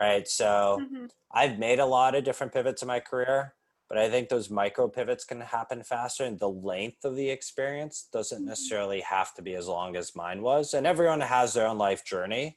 right? 0.00 0.26
So 0.28 0.78
mm-hmm. 0.80 1.06
I've 1.32 1.58
made 1.58 1.78
a 1.78 1.86
lot 1.86 2.14
of 2.14 2.24
different 2.24 2.52
pivots 2.52 2.82
in 2.82 2.88
my 2.88 3.00
career, 3.00 3.54
but 3.88 3.98
I 3.98 4.10
think 4.10 4.28
those 4.28 4.50
micro 4.50 4.88
pivots 4.88 5.24
can 5.24 5.40
happen 5.40 5.82
faster, 5.82 6.24
and 6.24 6.38
the 6.38 6.48
length 6.48 7.04
of 7.04 7.16
the 7.16 7.30
experience 7.30 8.08
doesn't 8.12 8.38
mm-hmm. 8.38 8.48
necessarily 8.48 9.00
have 9.00 9.34
to 9.34 9.42
be 9.42 9.54
as 9.54 9.68
long 9.68 9.96
as 9.96 10.16
mine 10.16 10.42
was. 10.42 10.74
And 10.74 10.86
everyone 10.86 11.20
has 11.20 11.54
their 11.54 11.66
own 11.66 11.78
life 11.78 12.04
journey. 12.04 12.56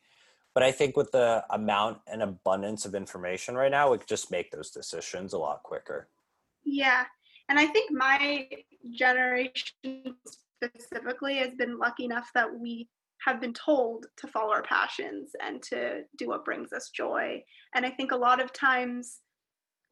But 0.55 0.63
I 0.63 0.71
think 0.71 0.97
with 0.97 1.11
the 1.11 1.45
amount 1.51 1.99
and 2.07 2.23
abundance 2.23 2.85
of 2.85 2.95
information 2.95 3.55
right 3.55 3.71
now, 3.71 3.91
we 3.91 3.99
could 3.99 4.07
just 4.07 4.31
make 4.31 4.51
those 4.51 4.71
decisions 4.71 5.33
a 5.33 5.37
lot 5.37 5.61
quicker. 5.63 6.09
Yeah. 6.63 7.05
And 7.47 7.59
I 7.59 7.67
think 7.67 7.91
my 7.91 8.49
generation 8.91 10.15
specifically 10.59 11.37
has 11.37 11.53
been 11.53 11.77
lucky 11.77 12.05
enough 12.05 12.31
that 12.33 12.59
we 12.59 12.89
have 13.25 13.41
been 13.41 13.53
told 13.53 14.05
to 14.17 14.27
follow 14.27 14.51
our 14.51 14.63
passions 14.63 15.31
and 15.45 15.61
to 15.61 16.01
do 16.17 16.27
what 16.27 16.45
brings 16.45 16.71
us 16.71 16.89
joy. 16.89 17.43
And 17.75 17.85
I 17.85 17.89
think 17.89 18.11
a 18.11 18.17
lot 18.17 18.41
of 18.41 18.53
times 18.53 19.19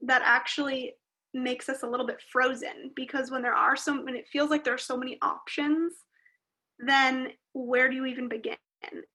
that 0.01 0.21
actually 0.23 0.93
makes 1.33 1.69
us 1.69 1.83
a 1.83 1.87
little 1.87 2.07
bit 2.07 2.21
frozen 2.31 2.91
because 2.95 3.29
when 3.29 3.41
there 3.41 3.53
are 3.53 3.75
so 3.75 4.03
when 4.03 4.15
it 4.15 4.27
feels 4.31 4.49
like 4.49 4.63
there 4.63 4.73
are 4.73 4.79
so 4.79 4.97
many 4.97 5.17
options, 5.21 5.93
then 6.79 7.29
where 7.53 7.89
do 7.89 7.95
you 7.95 8.05
even 8.05 8.29
begin? 8.29 8.55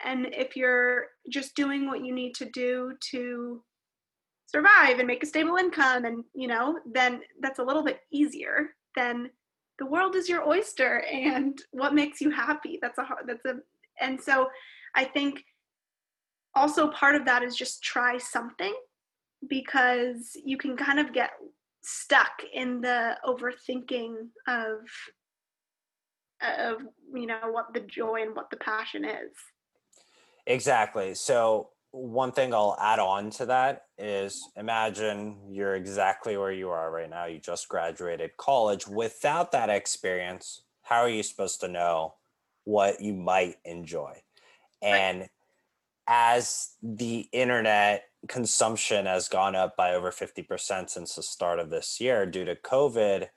And 0.05 0.27
if 0.33 0.57
you're 0.57 1.07
just 1.31 1.55
doing 1.55 1.87
what 1.87 2.05
you 2.05 2.13
need 2.15 2.35
to 2.37 2.47
do 2.47 2.93
to 3.13 3.63
survive 4.47 4.99
and 4.99 5.07
make 5.07 5.23
a 5.23 5.27
stable 5.27 5.57
income 5.57 6.05
and 6.05 6.25
you 6.35 6.49
know, 6.49 6.79
then 6.93 7.21
that's 7.41 7.61
a 7.61 7.65
little 7.65 7.83
bit 7.83 8.01
easier 8.13 8.71
than 8.95 9.31
the 9.79 9.87
world 9.87 10.15
is 10.15 10.29
your 10.29 10.47
oyster 10.47 11.01
and 11.13 11.63
what 11.73 11.95
makes 11.95 12.21
you 12.21 12.31
happy 12.31 12.79
that's 12.81 12.99
a 12.99 13.07
that's 13.27 13.45
a 13.47 13.57
and 14.01 14.21
so 14.21 14.49
I 14.95 15.05
think 15.05 15.45
also 16.55 16.89
part 16.91 17.15
of 17.15 17.25
that 17.25 17.43
is 17.43 17.57
just 17.57 17.83
try 17.83 18.19
something 18.19 18.75
because 19.49 20.37
you 20.45 20.57
can 20.57 20.77
kind 20.77 20.99
of 20.99 21.13
get 21.13 21.31
stuck 21.83 22.43
in 22.53 22.81
the 22.81 23.17
overthinking 23.25 24.15
of 24.47 24.79
of 26.41 26.83
you 27.15 27.27
know 27.27 27.51
what 27.51 27.73
the 27.73 27.81
joy 27.81 28.23
and 28.23 28.35
what 28.35 28.51
the 28.51 28.57
passion 28.57 29.05
is. 29.05 29.33
Exactly. 30.47 31.15
So 31.15 31.71
one 31.95 32.33
thing 32.33 32.55
i'll 32.55 32.75
add 32.81 32.99
on 32.99 33.29
to 33.29 33.45
that 33.45 33.83
is 33.99 34.49
imagine 34.57 35.37
you're 35.51 35.75
exactly 35.75 36.39
where 36.39 36.53
you 36.53 36.69
are 36.71 36.91
right 36.91 37.11
now. 37.11 37.27
You 37.27 37.39
just 37.39 37.69
graduated 37.69 38.37
college. 38.37 38.87
Without 38.89 39.53
that 39.53 39.69
experience 39.71 40.63
how 40.83 41.01
are 41.01 41.09
you 41.09 41.23
supposed 41.23 41.61
to 41.61 41.69
know 41.69 42.15
what 42.65 43.01
you 43.01 43.15
might 43.15 43.57
enjoy. 43.65 44.23
And 44.81 45.21
right. 45.21 45.31
as 46.07 46.71
the 46.83 47.29
internet 47.33 48.05
consumption 48.29 49.07
has 49.07 49.29
gone 49.29 49.57
up 49.57 49.77
by 49.77 49.95
over 49.95 50.11
50% 50.11 50.91
since 50.91 51.15
the 51.15 51.23
start 51.23 51.59
of 51.59 51.71
this 51.71 52.01
year 52.01 52.27
due 52.27 52.45
to 52.45 52.55
COVID, 52.55 53.29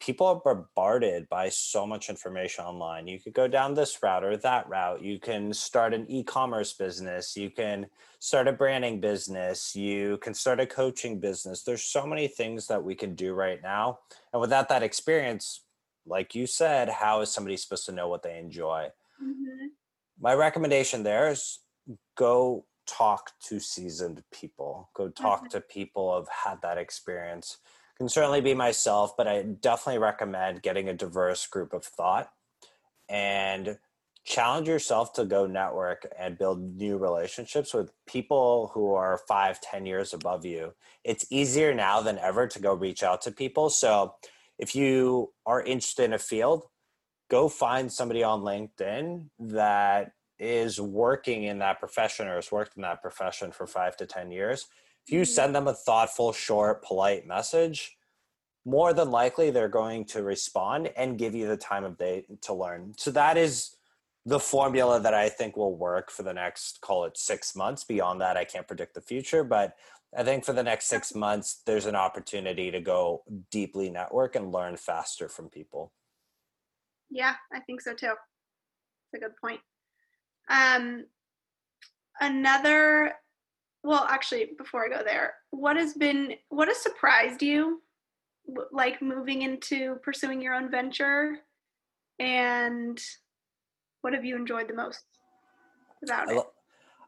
people 0.00 0.26
are 0.26 0.36
bombarded 0.36 1.28
by 1.28 1.48
so 1.48 1.86
much 1.86 2.10
information 2.10 2.64
online. 2.64 3.06
You 3.06 3.18
could 3.20 3.32
go 3.32 3.48
down 3.48 3.74
this 3.74 4.02
route 4.02 4.24
or 4.24 4.36
that 4.36 4.68
route. 4.68 5.02
You 5.02 5.18
can 5.18 5.52
start 5.52 5.94
an 5.94 6.10
e 6.10 6.22
commerce 6.22 6.72
business. 6.72 7.36
You 7.36 7.50
can 7.50 7.86
start 8.18 8.48
a 8.48 8.52
branding 8.52 9.00
business. 9.00 9.74
You 9.74 10.18
can 10.18 10.34
start 10.34 10.60
a 10.60 10.66
coaching 10.66 11.20
business. 11.20 11.62
There's 11.62 11.84
so 11.84 12.06
many 12.06 12.28
things 12.28 12.66
that 12.66 12.82
we 12.82 12.94
can 12.94 13.14
do 13.14 13.34
right 13.34 13.62
now. 13.62 14.00
And 14.32 14.40
without 14.40 14.68
that 14.68 14.82
experience, 14.82 15.60
like 16.06 16.34
you 16.34 16.46
said, 16.46 16.88
how 16.88 17.20
is 17.20 17.30
somebody 17.30 17.56
supposed 17.56 17.86
to 17.86 17.92
know 17.92 18.08
what 18.08 18.22
they 18.22 18.38
enjoy? 18.38 18.88
Mm-hmm. 19.22 19.66
My 20.20 20.34
recommendation 20.34 21.02
there 21.02 21.28
is 21.28 21.60
go 22.16 22.66
talk 22.86 23.32
to 23.48 23.58
seasoned 23.60 24.22
people. 24.32 24.90
Go 24.94 25.08
talk 25.08 25.40
mm-hmm. 25.40 25.58
to 25.58 25.60
people 25.60 26.16
who've 26.16 26.28
had 26.28 26.60
that 26.62 26.78
experience. 26.78 27.58
Can 27.98 28.08
certainly 28.08 28.40
be 28.40 28.54
myself, 28.54 29.16
but 29.16 29.28
I 29.28 29.42
definitely 29.42 30.00
recommend 30.00 30.62
getting 30.62 30.88
a 30.88 30.94
diverse 30.94 31.46
group 31.46 31.72
of 31.72 31.84
thought 31.84 32.30
and 33.08 33.78
challenge 34.24 34.66
yourself 34.66 35.12
to 35.12 35.24
go 35.24 35.46
network 35.46 36.06
and 36.18 36.38
build 36.38 36.76
new 36.76 36.96
relationships 36.96 37.74
with 37.74 37.92
people 38.06 38.70
who 38.72 38.94
are 38.94 39.20
five, 39.28 39.60
ten 39.60 39.86
years 39.86 40.12
above 40.12 40.44
you. 40.44 40.72
It's 41.04 41.26
easier 41.30 41.74
now 41.74 42.00
than 42.00 42.18
ever 42.18 42.46
to 42.48 42.58
go 42.58 42.74
reach 42.74 43.02
out 43.02 43.22
to 43.22 43.30
people. 43.30 43.70
So 43.70 44.14
if 44.58 44.74
you 44.74 45.32
are 45.46 45.62
interested 45.62 46.04
in 46.04 46.12
a 46.12 46.18
field, 46.18 46.64
go 47.30 47.48
find 47.48 47.90
somebody 47.90 48.22
on 48.22 48.42
LinkedIn 48.42 49.26
that 49.38 50.12
is 50.38 50.80
working 50.80 51.44
in 51.44 51.58
that 51.58 51.78
profession 51.78 52.28
or 52.28 52.36
has 52.36 52.52
worked 52.52 52.76
in 52.76 52.82
that 52.82 53.02
profession 53.02 53.52
for 53.52 53.66
five 53.66 53.96
to 53.96 54.06
10 54.06 54.30
years. 54.30 54.66
If 55.06 55.12
you 55.12 55.22
mm-hmm. 55.22 55.32
send 55.32 55.54
them 55.54 55.68
a 55.68 55.74
thoughtful, 55.74 56.32
short, 56.32 56.84
polite 56.84 57.26
message, 57.26 57.96
more 58.64 58.92
than 58.92 59.10
likely 59.10 59.50
they're 59.50 59.68
going 59.68 60.04
to 60.06 60.22
respond 60.22 60.90
and 60.96 61.18
give 61.18 61.34
you 61.34 61.46
the 61.46 61.56
time 61.56 61.84
of 61.84 61.98
day 61.98 62.24
to 62.42 62.54
learn. 62.54 62.94
So 62.96 63.10
that 63.10 63.36
is 63.36 63.76
the 64.26 64.40
formula 64.40 65.00
that 65.00 65.12
I 65.12 65.28
think 65.28 65.56
will 65.56 65.76
work 65.76 66.10
for 66.10 66.22
the 66.22 66.32
next, 66.32 66.80
call 66.80 67.04
it 67.04 67.18
six 67.18 67.54
months. 67.54 67.84
Beyond 67.84 68.20
that, 68.22 68.38
I 68.38 68.44
can't 68.44 68.66
predict 68.66 68.94
the 68.94 69.02
future, 69.02 69.44
but 69.44 69.74
I 70.16 70.22
think 70.22 70.44
for 70.44 70.52
the 70.52 70.62
next 70.62 70.86
six 70.86 71.14
months, 71.14 71.62
there's 71.66 71.86
an 71.86 71.96
opportunity 71.96 72.70
to 72.70 72.80
go 72.80 73.22
deeply 73.50 73.90
network 73.90 74.36
and 74.36 74.52
learn 74.52 74.76
faster 74.76 75.28
from 75.28 75.48
people. 75.48 75.92
Yeah, 77.10 77.34
I 77.52 77.60
think 77.60 77.80
so 77.80 77.94
too. 77.94 78.14
It's 79.12 79.22
a 79.22 79.26
good 79.26 79.36
point. 79.40 79.60
Um, 80.48 81.06
another, 82.20 83.14
well, 83.82 84.06
actually, 84.08 84.50
before 84.56 84.84
I 84.84 84.88
go 84.88 85.02
there, 85.04 85.34
what 85.50 85.76
has 85.76 85.94
been, 85.94 86.34
what 86.48 86.68
has 86.68 86.78
surprised 86.78 87.42
you, 87.42 87.82
like 88.72 89.00
moving 89.00 89.42
into 89.42 89.96
pursuing 90.02 90.40
your 90.40 90.54
own 90.54 90.70
venture, 90.70 91.38
and 92.18 93.00
what 94.02 94.12
have 94.12 94.24
you 94.24 94.36
enjoyed 94.36 94.68
the 94.68 94.74
most 94.74 95.00
about 96.02 96.30
it? 96.30 96.44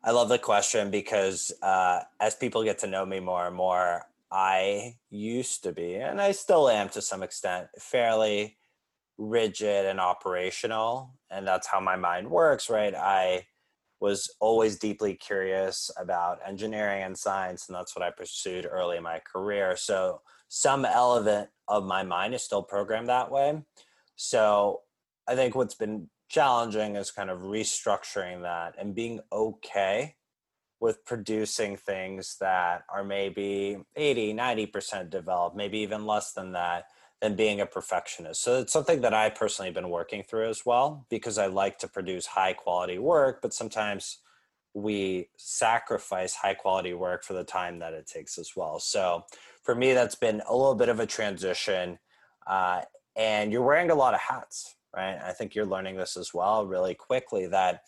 I 0.06 0.12
love 0.12 0.28
the 0.28 0.38
question 0.38 0.92
because 0.92 1.52
uh, 1.62 1.98
as 2.20 2.36
people 2.36 2.62
get 2.62 2.78
to 2.78 2.86
know 2.86 3.04
me 3.04 3.18
more 3.18 3.48
and 3.48 3.56
more, 3.56 4.04
I 4.30 4.94
used 5.10 5.64
to 5.64 5.72
be, 5.72 5.96
and 5.96 6.20
I 6.20 6.30
still 6.30 6.68
am 6.68 6.88
to 6.90 7.02
some 7.02 7.24
extent, 7.24 7.66
fairly 7.76 8.56
rigid 9.18 9.84
and 9.84 9.98
operational. 9.98 11.12
And 11.28 11.44
that's 11.44 11.66
how 11.66 11.80
my 11.80 11.96
mind 11.96 12.30
works, 12.30 12.70
right? 12.70 12.94
I 12.94 13.46
was 13.98 14.32
always 14.38 14.78
deeply 14.78 15.14
curious 15.14 15.90
about 15.98 16.38
engineering 16.46 17.02
and 17.02 17.18
science, 17.18 17.68
and 17.68 17.74
that's 17.74 17.96
what 17.96 18.04
I 18.04 18.10
pursued 18.10 18.64
early 18.64 18.98
in 18.98 19.02
my 19.02 19.20
career. 19.20 19.76
So 19.76 20.20
some 20.46 20.84
element 20.84 21.48
of 21.66 21.84
my 21.84 22.04
mind 22.04 22.32
is 22.32 22.44
still 22.44 22.62
programmed 22.62 23.08
that 23.08 23.32
way. 23.32 23.60
So 24.14 24.82
I 25.26 25.34
think 25.34 25.56
what's 25.56 25.74
been 25.74 26.08
challenging 26.28 26.96
is 26.96 27.10
kind 27.10 27.30
of 27.30 27.40
restructuring 27.40 28.42
that 28.42 28.74
and 28.78 28.94
being 28.94 29.20
okay 29.32 30.16
with 30.80 31.04
producing 31.04 31.76
things 31.76 32.36
that 32.40 32.82
are 32.92 33.04
maybe 33.04 33.78
80 33.94 34.34
90% 34.34 35.10
developed 35.10 35.56
maybe 35.56 35.78
even 35.78 36.06
less 36.06 36.32
than 36.32 36.52
that 36.52 36.86
than 37.22 37.34
being 37.34 37.62
a 37.62 37.66
perfectionist. 37.66 38.42
So 38.42 38.60
it's 38.60 38.72
something 38.72 39.00
that 39.00 39.14
i 39.14 39.30
personally 39.30 39.68
have 39.68 39.74
been 39.74 39.88
working 39.88 40.22
through 40.22 40.48
as 40.50 40.66
well 40.66 41.06
because 41.08 41.38
i 41.38 41.46
like 41.46 41.78
to 41.78 41.88
produce 41.88 42.26
high 42.26 42.52
quality 42.52 42.98
work 42.98 43.40
but 43.40 43.54
sometimes 43.54 44.18
we 44.76 45.30
sacrifice 45.38 46.34
high 46.34 46.52
quality 46.52 46.92
work 46.92 47.24
for 47.24 47.32
the 47.32 47.42
time 47.42 47.78
that 47.78 47.94
it 47.94 48.06
takes 48.06 48.36
as 48.36 48.50
well. 48.54 48.78
So 48.78 49.24
for 49.62 49.74
me 49.74 49.94
that's 49.94 50.14
been 50.14 50.42
a 50.46 50.54
little 50.54 50.74
bit 50.74 50.90
of 50.90 51.00
a 51.00 51.06
transition 51.06 51.98
uh, 52.46 52.82
and 53.16 53.50
you're 53.50 53.62
wearing 53.62 53.90
a 53.90 53.94
lot 53.94 54.12
of 54.12 54.20
hats 54.20 54.75
right? 54.96 55.18
I 55.22 55.32
think 55.32 55.54
you're 55.54 55.66
learning 55.66 55.96
this 55.96 56.16
as 56.16 56.32
well 56.32 56.66
really 56.66 56.94
quickly 56.94 57.46
that 57.48 57.82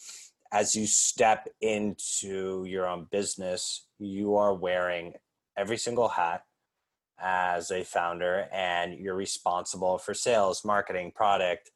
as 0.52 0.76
you 0.76 0.86
step 0.86 1.48
into 1.60 2.64
your 2.66 2.86
own 2.86 3.06
business, 3.10 3.86
you 3.98 4.36
are 4.36 4.54
wearing 4.54 5.14
every 5.56 5.78
single 5.78 6.08
hat 6.08 6.44
as 7.18 7.70
a 7.70 7.82
founder 7.82 8.46
and 8.52 8.94
you're 8.94 9.16
responsible 9.16 9.98
for 9.98 10.14
sales, 10.14 10.64
marketing, 10.64 11.10
product, 11.14 11.70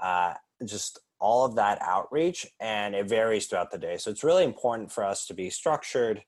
uh, 0.00 0.34
just 0.64 1.00
all 1.18 1.44
of 1.44 1.56
that 1.56 1.80
outreach 1.80 2.46
and 2.60 2.94
it 2.94 3.08
varies 3.08 3.46
throughout 3.46 3.70
the 3.70 3.78
day. 3.78 3.96
So 3.96 4.10
it's 4.10 4.24
really 4.24 4.44
important 4.44 4.92
for 4.92 5.02
us 5.02 5.26
to 5.26 5.34
be 5.34 5.50
structured 5.50 6.22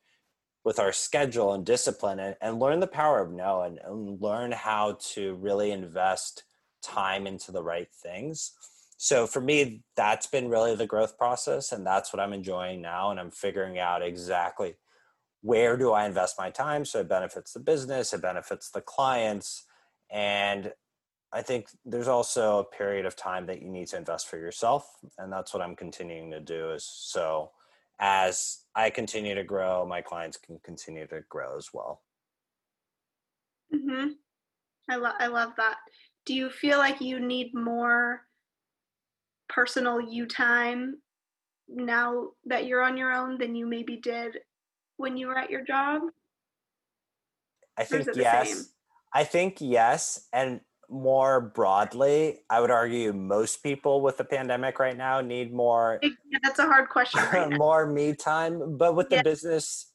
with 0.65 0.79
our 0.79 0.93
schedule 0.93 1.53
and 1.53 1.65
discipline 1.65 2.19
and, 2.19 2.37
and 2.41 2.59
learn 2.59 2.81
the 2.81 2.87
power 2.87 3.21
of 3.21 3.31
no 3.31 3.63
and, 3.63 3.79
and 3.85 4.21
learn 4.21 4.53
how 4.53 4.99
to 5.13 5.35
really 5.35 5.71
invest 5.71 6.45
time 6.83 7.27
into 7.27 7.53
the 7.53 7.63
right 7.63 7.89
things. 7.93 8.53
So 8.97 9.27
for 9.27 9.41
me, 9.41 9.83
that's 9.97 10.27
been 10.27 10.49
really 10.49 10.75
the 10.75 10.87
growth 10.87 11.17
process, 11.17 11.73
and 11.73 11.87
that's 11.87 12.13
what 12.13 12.21
I'm 12.21 12.33
enjoying 12.33 12.83
now. 12.83 13.11
And 13.11 13.21
I'm 13.21 13.31
figuring 13.31 13.79
out 13.79 14.03
exactly 14.03 14.77
where 15.41 15.77
do 15.77 15.93
I 15.93 16.05
invest 16.05 16.37
my 16.37 16.51
time 16.51 16.85
so 16.85 17.01
it 17.01 17.09
benefits 17.09 17.53
the 17.53 17.61
business, 17.61 18.13
it 18.13 18.23
benefits 18.23 18.71
the 18.71 18.81
clients, 18.81 19.65
and 20.11 20.73
I 21.31 21.43
think 21.43 21.69
there's 21.85 22.09
also 22.09 22.59
a 22.59 22.65
period 22.65 23.05
of 23.05 23.15
time 23.15 23.47
that 23.47 23.61
you 23.61 23.69
need 23.69 23.89
to 23.89 23.99
invest 23.99 24.29
for 24.29 24.39
yourself, 24.39 24.91
and 25.19 25.33
that's 25.33 25.53
what 25.53 25.63
I'm 25.63 25.77
continuing 25.77 26.31
to 26.31 26.41
do. 26.41 26.71
Is 26.73 26.85
so 26.85 27.53
as 28.01 28.65
I 28.75 28.91
continue 28.91 29.35
to 29.35 29.45
grow, 29.45 29.85
my 29.85 30.01
clients 30.01 30.39
can 30.39 30.59
continue 30.61 31.07
to 31.09 31.21
grow 31.29 31.57
as 31.57 31.71
well. 31.73 32.03
Mhm. 33.73 34.17
I 34.89 34.97
love 34.97 35.15
I 35.19 35.27
love 35.27 35.53
that 35.57 35.79
do 36.29 36.35
you 36.35 36.51
feel 36.51 36.77
like 36.77 37.01
you 37.01 37.19
need 37.19 37.55
more 37.55 38.21
personal 39.49 39.99
you 39.99 40.27
time 40.27 40.99
now 41.67 42.29
that 42.45 42.67
you're 42.67 42.83
on 42.83 42.99
your 42.99 43.15
own 43.15 43.39
than 43.39 43.55
you 43.55 43.67
maybe 43.67 43.97
did 43.97 44.37
when 44.99 45.17
you 45.17 45.29
were 45.29 45.39
at 45.39 45.49
your 45.49 45.65
job? 45.65 46.03
I 47.79 47.85
think 47.85 48.09
yes. 48.15 48.69
I 49.15 49.25
think 49.25 49.57
yes. 49.61 50.29
And 50.31 50.61
more 50.91 51.41
broadly, 51.41 52.41
I 52.51 52.61
would 52.61 52.71
argue 52.71 53.15
most 53.15 53.63
people 53.63 54.03
with 54.03 54.19
the 54.19 54.25
pandemic 54.25 54.79
right 54.79 54.99
now 54.99 55.23
need 55.23 55.51
more. 55.51 55.99
Yeah, 56.03 56.11
that's 56.43 56.59
a 56.59 56.67
hard 56.67 56.91
question. 56.91 57.23
Right 57.33 57.51
more 57.59 57.87
me 57.87 58.13
time. 58.13 58.77
But 58.77 58.95
with 58.95 59.07
yeah. 59.11 59.23
the 59.23 59.31
business 59.31 59.88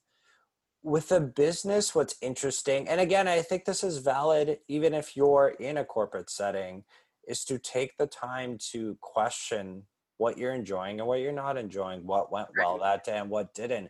with 0.84 1.12
a 1.14 1.20
business 1.20 1.96
what's 1.96 2.16
interesting 2.22 2.88
and 2.90 3.00
again 3.00 3.28
i 3.28 3.42
think 3.42 3.64
this 3.64 3.84
is 3.84 4.00
valid 4.00 4.60
even 4.68 4.94
if 4.94 5.16
you're 5.16 5.56
in 5.60 5.78
a 5.78 5.86
corporate 5.86 6.30
setting 6.30 6.84
is 7.28 7.46
to 7.46 7.58
take 7.58 7.98
the 7.98 8.08
time 8.08 8.58
to 8.58 8.98
question 9.02 9.84
what 10.18 10.38
you're 10.38 10.54
enjoying 10.54 11.00
and 11.00 11.08
what 11.08 11.20
you're 11.20 11.32
not 11.32 11.58
enjoying 11.58 12.06
what 12.06 12.32
went 12.32 12.48
well 12.58 12.80
that 12.80 13.04
day 13.04 13.18
and 13.18 13.30
what 13.30 13.54
didn't. 13.54 13.90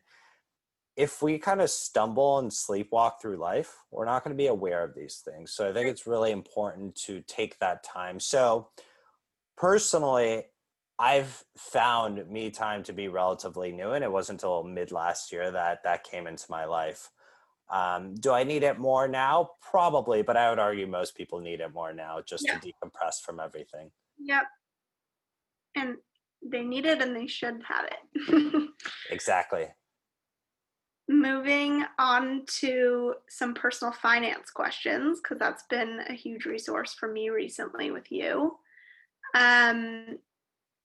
If 0.95 1.21
we 1.21 1.39
kind 1.39 1.61
of 1.61 1.69
stumble 1.69 2.39
and 2.39 2.51
sleepwalk 2.51 3.13
through 3.21 3.37
life 3.37 3.75
we're 3.91 4.05
not 4.05 4.23
going 4.23 4.35
to 4.35 4.41
be 4.41 4.47
aware 4.47 4.83
of 4.83 4.93
these 4.93 5.21
things 5.25 5.51
so 5.51 5.67
i 5.67 5.73
think 5.73 5.87
it's 5.87 6.07
really 6.07 6.31
important 6.31 6.95
to 7.05 7.21
take 7.21 7.59
that 7.59 7.83
time. 7.83 8.19
So 8.19 8.69
personally 9.57 10.45
I've 10.99 11.43
found 11.57 12.29
me 12.29 12.51
time 12.51 12.83
to 12.83 12.93
be 12.93 13.07
relatively 13.07 13.71
new, 13.71 13.91
and 13.91 14.03
it 14.03 14.11
wasn't 14.11 14.41
until 14.41 14.63
mid 14.63 14.91
last 14.91 15.31
year 15.31 15.51
that 15.51 15.83
that 15.83 16.03
came 16.03 16.27
into 16.27 16.45
my 16.49 16.65
life. 16.65 17.09
Um, 17.69 18.13
do 18.15 18.31
I 18.31 18.43
need 18.43 18.63
it 18.63 18.77
more 18.77 19.07
now? 19.07 19.51
Probably, 19.61 20.21
but 20.21 20.37
I 20.37 20.49
would 20.49 20.59
argue 20.59 20.85
most 20.85 21.15
people 21.15 21.39
need 21.39 21.59
it 21.59 21.73
more 21.73 21.93
now 21.93 22.21
just 22.21 22.45
yeah. 22.45 22.59
to 22.59 22.67
decompress 22.67 23.21
from 23.25 23.39
everything. 23.39 23.89
Yep. 24.19 24.43
And 25.75 25.95
they 26.45 26.61
need 26.61 26.85
it 26.85 27.01
and 27.01 27.15
they 27.15 27.27
should 27.27 27.61
have 27.67 27.85
it. 27.85 28.69
exactly. 29.09 29.67
Moving 31.09 31.83
on 31.97 32.45
to 32.59 33.15
some 33.27 33.53
personal 33.53 33.91
finance 33.93 34.51
questions, 34.51 35.19
because 35.21 35.39
that's 35.39 35.63
been 35.69 35.99
a 36.07 36.13
huge 36.13 36.45
resource 36.45 36.93
for 36.93 37.11
me 37.11 37.29
recently 37.29 37.91
with 37.91 38.11
you. 38.11 38.57
Um, 39.35 40.19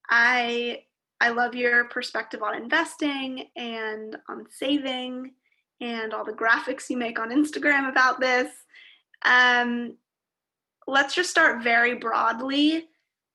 I 0.08 0.84
I 1.20 1.30
love 1.30 1.54
your 1.54 1.84
perspective 1.86 2.42
on 2.42 2.54
investing 2.54 3.48
and 3.56 4.16
on 4.28 4.46
saving 4.50 5.32
and 5.80 6.14
all 6.14 6.24
the 6.24 6.32
graphics 6.32 6.88
you 6.88 6.96
make 6.96 7.18
on 7.18 7.30
Instagram 7.30 7.88
about 7.88 8.20
this. 8.20 8.48
Um, 9.24 9.96
let's 10.86 11.14
just 11.14 11.30
start 11.30 11.62
very 11.62 11.94
broadly. 11.94 12.86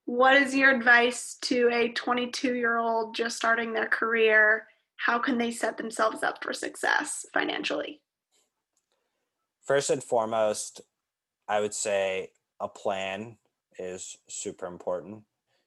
What 0.05 0.35
is 0.35 0.55
your 0.55 0.71
advice 0.75 1.37
to 1.43 1.69
a 1.71 1.89
22 1.89 2.55
year 2.55 2.77
old 2.77 3.15
just 3.15 3.37
starting 3.37 3.73
their 3.73 3.87
career? 3.87 4.67
How 4.97 5.19
can 5.19 5.37
they 5.37 5.51
set 5.51 5.77
themselves 5.77 6.23
up 6.23 6.41
for 6.43 6.53
success 6.53 7.25
financially? 7.33 8.01
First 9.65 9.89
and 9.89 10.03
foremost, 10.03 10.81
I 11.47 11.59
would 11.59 11.73
say 11.73 12.31
a 12.59 12.67
plan 12.67 13.37
is 13.77 14.17
super 14.27 14.65
important 14.67 15.23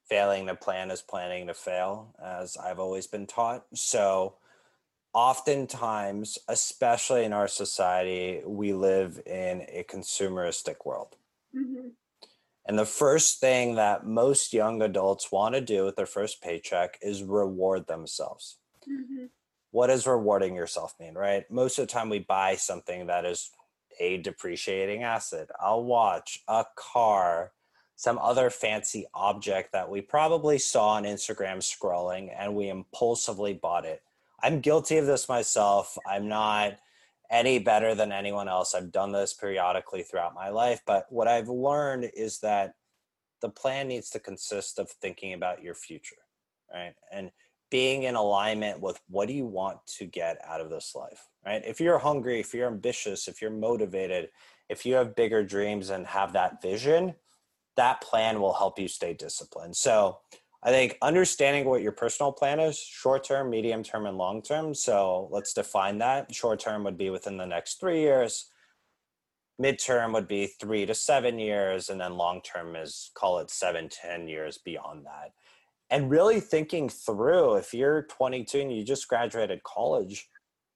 failing 0.08 0.46
to 0.46 0.54
plan 0.54 0.90
is 0.90 1.02
planning 1.02 1.46
to 1.48 1.54
fail, 1.54 2.14
as 2.22 2.56
I've 2.56 2.78
always 2.78 3.06
been 3.06 3.26
taught. 3.26 3.64
So, 3.74 4.34
oftentimes, 5.12 6.38
especially 6.48 7.24
in 7.24 7.32
our 7.32 7.48
society, 7.48 8.42
we 8.44 8.72
live 8.72 9.20
in 9.26 9.62
a 9.68 9.84
consumeristic 9.88 10.84
world. 10.84 11.16
Mm-hmm. 11.56 11.88
And 12.66 12.78
the 12.78 12.84
first 12.84 13.40
thing 13.40 13.76
that 13.76 14.06
most 14.06 14.52
young 14.52 14.82
adults 14.82 15.30
want 15.30 15.54
to 15.54 15.60
do 15.60 15.84
with 15.84 15.96
their 15.96 16.06
first 16.06 16.42
paycheck 16.42 16.98
is 17.00 17.22
reward 17.22 17.86
themselves. 17.86 18.58
Mm-hmm. 18.88 19.26
What 19.70 19.86
does 19.86 20.06
rewarding 20.06 20.56
yourself 20.56 20.94
mean, 20.98 21.14
right? 21.14 21.48
Most 21.50 21.78
of 21.78 21.86
the 21.86 21.92
time, 21.92 22.08
we 22.08 22.18
buy 22.18 22.56
something 22.56 23.06
that 23.06 23.24
is 23.24 23.50
a 24.00 24.18
depreciating 24.18 25.02
asset, 25.02 25.48
a 25.62 25.78
watch, 25.80 26.42
a 26.48 26.64
car, 26.76 27.52
some 27.96 28.18
other 28.18 28.50
fancy 28.50 29.06
object 29.14 29.72
that 29.72 29.88
we 29.88 30.02
probably 30.02 30.58
saw 30.58 30.90
on 30.90 31.04
Instagram 31.04 31.56
scrolling 31.56 32.30
and 32.38 32.54
we 32.54 32.68
impulsively 32.68 33.54
bought 33.54 33.86
it. 33.86 34.02
I'm 34.42 34.60
guilty 34.60 34.98
of 34.98 35.06
this 35.06 35.28
myself. 35.28 35.96
I'm 36.06 36.28
not 36.28 36.76
any 37.30 37.58
better 37.58 37.94
than 37.94 38.12
anyone 38.12 38.48
else. 38.48 38.74
I've 38.74 38.92
done 38.92 39.12
this 39.12 39.32
periodically 39.32 40.02
throughout 40.02 40.34
my 40.34 40.50
life. 40.50 40.82
But 40.86 41.06
what 41.10 41.26
I've 41.26 41.48
learned 41.48 42.10
is 42.14 42.38
that 42.40 42.74
the 43.40 43.48
plan 43.48 43.88
needs 43.88 44.10
to 44.10 44.20
consist 44.20 44.78
of 44.78 44.90
thinking 44.90 45.32
about 45.32 45.62
your 45.62 45.74
future, 45.74 46.16
right? 46.72 46.94
And 47.10 47.30
being 47.70 48.04
in 48.04 48.14
alignment 48.14 48.80
with 48.80 49.00
what 49.08 49.26
do 49.26 49.34
you 49.34 49.46
want 49.46 49.78
to 49.98 50.04
get 50.04 50.38
out 50.46 50.60
of 50.60 50.70
this 50.70 50.94
life, 50.94 51.26
right? 51.44 51.62
If 51.64 51.80
you're 51.80 51.98
hungry, 51.98 52.40
if 52.40 52.54
you're 52.54 52.68
ambitious, 52.68 53.26
if 53.26 53.42
you're 53.42 53.50
motivated, 53.50 54.28
if 54.68 54.86
you 54.86 54.94
have 54.94 55.16
bigger 55.16 55.42
dreams 55.42 55.90
and 55.90 56.06
have 56.06 56.32
that 56.34 56.62
vision, 56.62 57.14
that 57.76 58.00
plan 58.00 58.40
will 58.40 58.54
help 58.54 58.78
you 58.78 58.88
stay 58.88 59.14
disciplined. 59.14 59.76
So, 59.76 60.18
I 60.62 60.70
think 60.70 60.98
understanding 61.00 61.66
what 61.66 61.82
your 61.82 61.92
personal 61.92 62.32
plan 62.32 62.58
is 62.58 62.76
short 62.76 63.22
term, 63.22 63.50
medium 63.50 63.84
term, 63.84 64.04
and 64.06 64.18
long 64.18 64.42
term. 64.42 64.74
So 64.74 65.28
let's 65.30 65.52
define 65.52 65.98
that. 65.98 66.34
Short 66.34 66.58
term 66.58 66.82
would 66.82 66.98
be 66.98 67.08
within 67.08 67.36
the 67.36 67.46
next 67.46 67.78
three 67.78 68.00
years, 68.00 68.50
midterm 69.60 70.12
would 70.12 70.28
be 70.28 70.46
three 70.46 70.86
to 70.86 70.94
seven 70.94 71.38
years, 71.38 71.88
and 71.88 72.00
then 72.00 72.16
long 72.16 72.40
term 72.42 72.76
is 72.76 73.10
call 73.14 73.38
it 73.38 73.50
seven, 73.50 73.88
ten 73.88 74.28
years 74.28 74.58
beyond 74.58 75.06
that. 75.06 75.32
And 75.88 76.10
really 76.10 76.40
thinking 76.40 76.88
through 76.88 77.56
if 77.56 77.72
you're 77.72 78.02
22 78.02 78.60
and 78.60 78.76
you 78.76 78.84
just 78.84 79.08
graduated 79.08 79.62
college, 79.62 80.28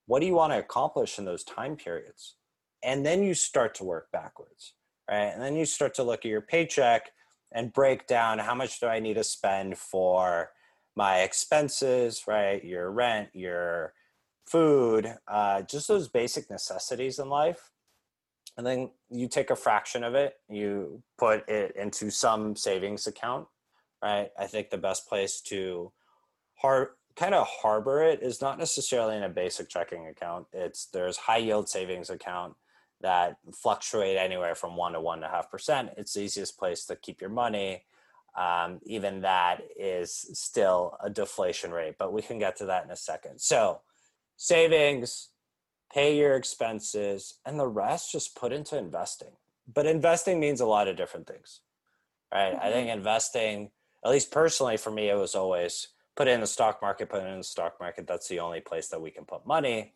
what 0.07 0.21
do 0.21 0.27
you 0.27 0.35
want 0.35 0.53
to 0.53 0.59
accomplish 0.59 1.19
in 1.19 1.25
those 1.25 1.43
time 1.43 1.77
periods? 1.77 2.37
And 2.83 3.05
then 3.05 3.23
you 3.23 3.35
start 3.35 3.75
to 3.77 3.85
work 3.85 4.11
backwards, 4.13 4.75
right? 5.11 5.33
And 5.33 5.43
then 5.43 5.57
you 5.57 5.67
start 5.67 5.95
to 5.95 6.05
look 6.05 6.25
at 6.25 6.31
your 6.31 6.41
paycheck 6.41 7.11
and 7.53 7.73
break 7.73 8.07
down 8.07 8.39
how 8.39 8.55
much 8.55 8.79
do 8.79 8.87
I 8.87 9.01
need 9.01 9.15
to 9.15 9.25
spend 9.25 9.77
for 9.77 10.51
my 10.95 11.21
expenses, 11.21 12.25
right? 12.29 12.65
Your 12.65 12.91
rent, 12.91 13.31
your 13.35 13.93
food, 14.47 15.17
uh, 15.27 15.63
just 15.63 15.89
those 15.89 16.09
basic 16.09 16.49
necessities 16.49 17.19
in 17.19 17.29
life. 17.29 17.71
And 18.57 18.67
then 18.67 18.91
you 19.09 19.29
take 19.29 19.51
a 19.51 19.57
fraction 19.57 20.05
of 20.05 20.15
it, 20.15 20.35
you 20.49 21.03
put 21.19 21.49
it 21.49 21.75
into 21.77 22.11
some 22.11 22.55
savings 22.57 23.07
account, 23.07 23.49
right? 24.03 24.31
I 24.39 24.47
think 24.47 24.71
the 24.71 24.79
best 24.79 25.09
place 25.09 25.41
to 25.43 25.93
har- 26.57 26.93
kind 27.17 27.35
of 27.35 27.47
harbor 27.47 28.03
it 28.03 28.23
is 28.23 28.41
not 28.41 28.59
necessarily 28.59 29.17
in 29.17 29.23
a 29.23 29.29
basic 29.29 29.69
checking 29.69 30.07
account. 30.07 30.47
It's 30.53 30.87
there's 30.87 31.17
high 31.17 31.39
yield 31.39 31.69
savings 31.69 32.11
account 32.11 32.55
that 33.01 33.39
fluctuate 33.55 34.17
anywhere 34.17 34.55
from 34.55 34.77
one 34.77 34.93
to 34.93 35.01
one 35.01 35.19
and 35.19 35.25
a 35.25 35.29
half 35.29 35.51
percent. 35.51 35.91
It's 35.97 36.15
the 36.15 36.23
easiest 36.23 36.59
place 36.59 36.85
to 36.87 36.97
keep 36.97 37.21
your 37.21 37.31
money. 37.31 37.85
Um, 38.37 38.79
even 38.85 39.23
that 39.23 39.63
is 39.77 40.13
still 40.35 40.97
a 41.03 41.11
deflation 41.11 41.73
rate, 41.73 41.97
but 41.99 42.13
we 42.13 42.23
can 42.23 42.39
get 42.39 42.57
to 42.57 42.67
that 42.67 42.85
in 42.85 42.91
a 42.91 42.97
second. 42.97 43.41
So, 43.41 43.81
savings, 44.37 45.31
pay 45.93 46.17
your 46.17 46.37
expenses, 46.37 47.35
and 47.45 47.59
the 47.59 47.67
rest 47.67 48.13
just 48.13 48.37
put 48.37 48.53
into 48.53 48.79
investing. 48.79 49.33
But 49.73 49.87
investing 49.87 50.39
means 50.39 50.61
a 50.61 50.67
lot 50.67 50.87
of 50.87 50.97
different 50.97 51.27
things, 51.27 51.61
right? 52.33 52.55
Mm-hmm. 52.55 52.67
I 52.67 52.71
think 52.71 52.89
investing, 52.89 53.71
at 54.05 54.13
least 54.13 54.31
personally 54.31 54.77
for 54.77 54.93
me, 54.93 55.09
it 55.09 55.17
was 55.17 55.35
always 55.35 55.89
put 56.17 56.29
in 56.29 56.41
the 56.41 56.47
stock 56.47 56.81
market, 56.81 57.09
put 57.09 57.25
in 57.25 57.39
the 57.39 57.45
stock 57.45 57.81
market. 57.81 58.07
That's 58.07 58.29
the 58.29 58.41
only 58.41 58.61
place 58.61 58.89
that 58.89 59.01
we 59.01 59.11
can 59.11 59.25
put 59.25 59.45
money 59.45 59.93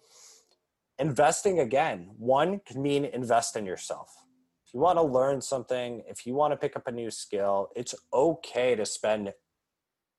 investing 0.99 1.61
again. 1.61 2.11
One 2.17 2.61
can 2.65 2.83
mean 2.83 3.05
invest 3.05 3.57
in 3.57 3.67
yourself. 3.67 4.25
If 4.67 4.75
you 4.75 4.81
want 4.81 4.99
to 4.99 5.03
learn 5.03 5.41
something 5.41 6.03
if 6.09 6.27
you 6.27 6.35
want 6.35 6.53
to 6.53 6.57
pick 6.57 6.77
up 6.77 6.87
a 6.87 6.93
new 6.93 7.11
skill 7.11 7.69
it's 7.77 7.95
okay 8.13 8.75
to 8.75 8.85
spend 8.85 9.33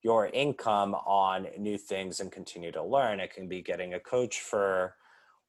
your 0.04 0.28
income 0.28 0.94
on 0.94 1.48
new 1.58 1.78
things 1.78 2.20
and 2.20 2.32
continue 2.32 2.72
to 2.72 2.84
learn. 2.84 3.20
It 3.20 3.34
can 3.34 3.48
be 3.48 3.62
getting 3.62 3.96
a 3.96 4.00
coach 4.00 4.40
for 4.40 4.96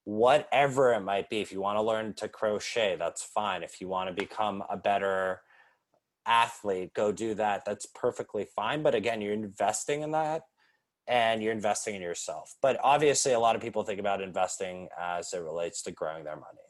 whatever 0.05 0.95
it 0.95 1.01
might 1.01 1.29
be. 1.29 1.41
If 1.41 1.53
you 1.53 1.61
want 1.61 1.77
to 1.79 1.83
learn 1.83 2.15
to 2.15 2.29
crochet 2.29 2.97
that's 2.99 3.23
fine. 3.23 3.63
If 3.63 3.81
you 3.81 3.89
want 3.89 4.09
to 4.09 4.15
become 4.15 4.63
a 4.71 4.77
better 4.77 5.43
athlete 6.27 6.93
go 6.95 7.13
do 7.13 7.35
that. 7.35 7.65
That's 7.65 7.87
perfectly 7.87 8.47
fine. 8.57 8.83
But 8.83 8.95
again 8.95 9.21
you're 9.21 9.33
investing 9.33 10.03
in 10.03 10.13
that 10.13 10.43
and 11.09 11.43
you're 11.43 11.53
investing 11.53 11.95
in 11.95 12.03
yourself. 12.03 12.55
But 12.63 12.79
obviously, 12.83 13.33
a 13.33 13.41
lot 13.41 13.57
of 13.57 13.63
people 13.63 13.85
think 13.85 14.01
about 14.01 14.21
investing 14.21 14.89
as 14.99 15.33
it 15.33 15.43
relates 15.43 15.83
to 15.83 15.93
growing 15.93 16.25
their 16.25 16.37
money. 16.37 16.67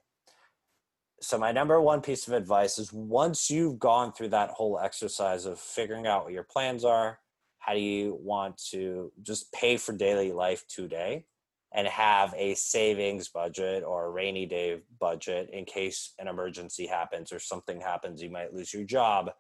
So, 1.21 1.39
my 1.39 1.53
number 1.53 1.81
one 1.81 2.03
piece 2.03 2.27
of 2.29 2.35
advice 2.35 2.79
is 2.79 2.93
once 2.93 3.51
you've 3.51 3.79
gone 3.79 4.13
through 4.13 4.29
that 4.29 4.51
whole 4.51 4.79
exercise 4.79 5.47
of 5.47 5.59
figuring 5.59 6.07
out 6.07 6.25
what 6.25 6.33
your 6.33 6.45
plans 6.45 6.85
are, 6.85 7.19
how 7.59 7.73
do 7.73 7.81
you 7.81 8.19
want 8.21 8.59
to 8.71 9.13
just 9.23 9.51
pay 9.53 9.77
for 9.77 9.93
daily 9.93 10.33
life 10.33 10.65
today 10.69 11.25
and 11.73 11.89
have 11.89 12.33
a 12.37 12.55
savings 12.55 13.29
budget 13.29 13.83
or 13.83 14.07
a 14.07 14.11
rainy 14.11 14.47
day 14.47 14.81
budget 15.01 15.51
in 15.53 15.65
case 15.65 16.13
an 16.19 16.29
emergency 16.29 16.87
happens 16.87 17.33
or 17.33 17.39
something 17.39 17.81
happens, 17.81 18.23
you 18.23 18.31
might 18.31 18.55
lose 18.55 18.73
your 18.73 18.85
job 18.85 19.31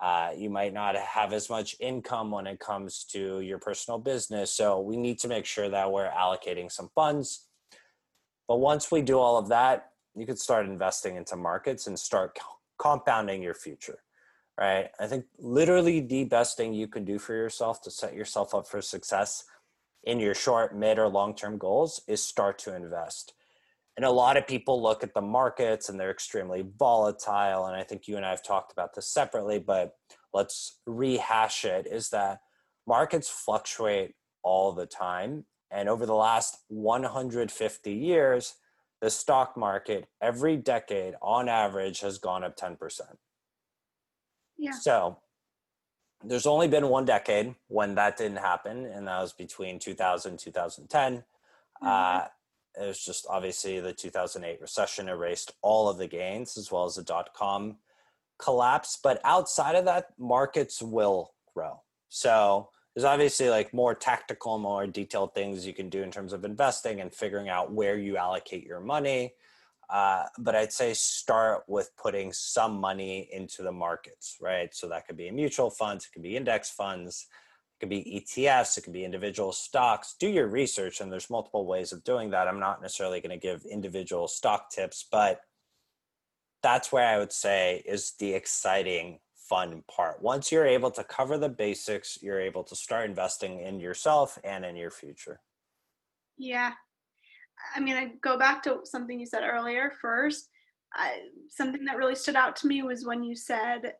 uh, 0.00 0.30
you 0.36 0.48
might 0.48 0.72
not 0.72 0.94
have 0.96 1.32
as 1.32 1.50
much 1.50 1.76
income 1.80 2.30
when 2.30 2.46
it 2.46 2.60
comes 2.60 3.04
to 3.04 3.40
your 3.40 3.58
personal 3.58 3.98
business. 3.98 4.52
So 4.52 4.80
we 4.80 4.96
need 4.96 5.18
to 5.20 5.28
make 5.28 5.44
sure 5.44 5.68
that 5.68 5.90
we're 5.90 6.10
allocating 6.10 6.70
some 6.70 6.90
funds. 6.94 7.46
But 8.46 8.58
once 8.58 8.90
we 8.90 9.02
do 9.02 9.18
all 9.18 9.38
of 9.38 9.48
that, 9.48 9.90
you 10.14 10.24
could 10.24 10.38
start 10.38 10.66
investing 10.66 11.16
into 11.16 11.36
markets 11.36 11.86
and 11.86 11.98
start 11.98 12.38
compounding 12.78 13.42
your 13.42 13.54
future. 13.54 13.98
Right. 14.58 14.90
I 14.98 15.06
think 15.06 15.26
literally 15.38 16.00
the 16.00 16.24
best 16.24 16.56
thing 16.56 16.74
you 16.74 16.88
can 16.88 17.04
do 17.04 17.20
for 17.20 17.32
yourself 17.32 17.80
to 17.82 17.92
set 17.92 18.14
yourself 18.14 18.54
up 18.54 18.66
for 18.66 18.82
success 18.82 19.44
in 20.02 20.18
your 20.18 20.34
short, 20.34 20.76
mid, 20.76 20.98
or 20.98 21.08
long 21.08 21.34
term 21.36 21.58
goals 21.58 22.00
is 22.08 22.24
start 22.24 22.58
to 22.60 22.74
invest 22.74 23.34
and 23.98 24.06
a 24.06 24.10
lot 24.10 24.38
of 24.38 24.46
people 24.46 24.80
look 24.80 25.02
at 25.02 25.12
the 25.12 25.20
markets 25.20 25.88
and 25.88 25.98
they're 25.98 26.10
extremely 26.10 26.64
volatile 26.78 27.66
and 27.66 27.76
i 27.76 27.82
think 27.82 28.08
you 28.08 28.16
and 28.16 28.24
i 28.24 28.30
have 28.30 28.42
talked 28.42 28.72
about 28.72 28.94
this 28.94 29.12
separately 29.12 29.58
but 29.58 29.96
let's 30.32 30.78
rehash 30.86 31.64
it 31.64 31.86
is 31.86 32.08
that 32.10 32.38
markets 32.86 33.28
fluctuate 33.28 34.14
all 34.42 34.72
the 34.72 34.86
time. 34.86 35.44
And 35.70 35.88
over 35.88 36.06
the 36.06 36.14
last 36.14 36.58
150 36.68 37.92
years 37.92 38.54
the 39.00 39.10
stock 39.10 39.56
market 39.56 40.08
every 40.20 40.56
decade 40.56 41.14
on 41.22 41.48
average 41.48 42.00
has 42.00 42.18
gone 42.18 42.42
up 42.42 42.56
10% 42.56 43.00
yeah. 44.56 44.72
So 44.72 45.18
there's 46.24 46.46
only 46.46 46.66
been 46.66 46.88
one 46.88 47.04
decade 47.04 47.54
when 47.68 47.94
that 47.94 48.16
didn't 48.16 48.38
happen 48.38 48.86
and 48.86 49.06
that 49.06 49.20
was 49.20 49.32
between 49.32 49.78
2000 49.78 50.30
and 50.30 50.38
2010 50.40 51.12
mm-hmm. 51.18 51.86
uh, 51.86 52.26
it 52.80 52.86
was 52.86 53.04
just 53.04 53.26
obviously 53.28 53.80
the 53.80 53.92
2008 53.92 54.60
recession 54.60 55.08
erased 55.08 55.52
all 55.62 55.88
of 55.88 55.98
the 55.98 56.06
gains 56.06 56.56
as 56.56 56.70
well 56.70 56.84
as 56.84 56.96
the 56.96 57.02
dot 57.02 57.30
com 57.34 57.76
collapse. 58.38 58.98
But 59.02 59.20
outside 59.24 59.74
of 59.74 59.84
that, 59.86 60.06
markets 60.18 60.80
will 60.80 61.34
grow. 61.54 61.82
So 62.08 62.70
there's 62.94 63.04
obviously 63.04 63.48
like 63.48 63.74
more 63.74 63.94
tactical, 63.94 64.58
more 64.58 64.86
detailed 64.86 65.34
things 65.34 65.66
you 65.66 65.74
can 65.74 65.88
do 65.88 66.02
in 66.02 66.10
terms 66.10 66.32
of 66.32 66.44
investing 66.44 67.00
and 67.00 67.12
figuring 67.12 67.48
out 67.48 67.72
where 67.72 67.96
you 67.96 68.16
allocate 68.16 68.64
your 68.64 68.80
money. 68.80 69.34
Uh, 69.90 70.24
but 70.38 70.54
I'd 70.54 70.72
say 70.72 70.92
start 70.92 71.62
with 71.66 71.90
putting 71.96 72.32
some 72.32 72.78
money 72.78 73.28
into 73.32 73.62
the 73.62 73.72
markets, 73.72 74.36
right? 74.40 74.74
So 74.74 74.88
that 74.88 75.06
could 75.06 75.16
be 75.16 75.30
mutual 75.30 75.70
funds, 75.70 76.04
it 76.04 76.12
could 76.12 76.22
be 76.22 76.36
index 76.36 76.70
funds, 76.70 77.26
it 77.78 77.84
could 77.84 77.90
be 77.90 78.24
ETFs, 78.26 78.76
it 78.76 78.82
could 78.82 78.92
be 78.92 79.04
individual 79.04 79.52
stocks. 79.52 80.16
Do 80.18 80.28
your 80.28 80.48
research, 80.48 81.00
and 81.00 81.12
there's 81.12 81.30
multiple 81.30 81.64
ways 81.64 81.92
of 81.92 82.02
doing 82.02 82.30
that. 82.30 82.48
I'm 82.48 82.58
not 82.58 82.82
necessarily 82.82 83.20
going 83.20 83.30
to 83.30 83.46
give 83.46 83.64
individual 83.64 84.26
stock 84.26 84.70
tips, 84.70 85.06
but 85.10 85.42
that's 86.60 86.90
where 86.90 87.06
I 87.06 87.18
would 87.18 87.32
say 87.32 87.84
is 87.86 88.14
the 88.18 88.32
exciting, 88.32 89.20
fun 89.48 89.84
part. 89.88 90.20
Once 90.20 90.50
you're 90.50 90.66
able 90.66 90.90
to 90.90 91.04
cover 91.04 91.38
the 91.38 91.48
basics, 91.48 92.18
you're 92.20 92.40
able 92.40 92.64
to 92.64 92.74
start 92.74 93.08
investing 93.08 93.60
in 93.60 93.78
yourself 93.78 94.38
and 94.42 94.64
in 94.64 94.74
your 94.74 94.90
future. 94.90 95.40
Yeah. 96.36 96.72
I 97.76 97.80
mean, 97.80 97.94
I 97.94 98.12
go 98.22 98.36
back 98.36 98.64
to 98.64 98.80
something 98.82 99.20
you 99.20 99.26
said 99.26 99.44
earlier 99.44 99.92
first. 100.00 100.48
Something 101.48 101.84
that 101.84 101.96
really 101.96 102.16
stood 102.16 102.34
out 102.34 102.56
to 102.56 102.66
me 102.66 102.82
was 102.82 103.06
when 103.06 103.22
you 103.22 103.36
said 103.36 103.92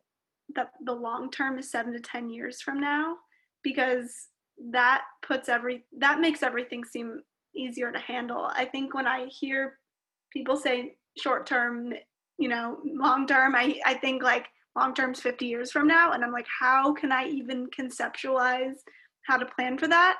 that 0.55 0.71
the 0.83 0.93
long 0.93 1.31
term 1.31 1.57
is 1.57 1.71
seven 1.71 1.93
to 1.93 1.99
10 2.01 2.29
years 2.29 2.61
from 2.61 2.81
now 2.81 3.15
because 3.63 4.13
that 4.71 5.03
puts 5.25 5.49
every 5.49 5.85
that 5.97 6.19
makes 6.19 6.43
everything 6.43 6.83
seem 6.83 7.21
easier 7.55 7.91
to 7.91 7.99
handle. 7.99 8.49
I 8.53 8.65
think 8.65 8.93
when 8.93 9.07
I 9.07 9.27
hear 9.27 9.77
people 10.31 10.57
say 10.57 10.95
short 11.17 11.47
term, 11.47 11.93
you 12.37 12.49
know, 12.49 12.77
long 12.85 13.27
term, 13.27 13.55
I 13.55 13.79
I 13.85 13.95
think 13.95 14.23
like 14.23 14.47
long 14.75 14.93
term's 14.93 15.19
50 15.19 15.45
years 15.45 15.71
from 15.71 15.87
now. 15.87 16.11
And 16.11 16.23
I'm 16.23 16.31
like, 16.31 16.47
how 16.59 16.93
can 16.93 17.11
I 17.11 17.27
even 17.27 17.67
conceptualize 17.67 18.75
how 19.23 19.37
to 19.37 19.45
plan 19.45 19.77
for 19.77 19.87
that? 19.87 20.17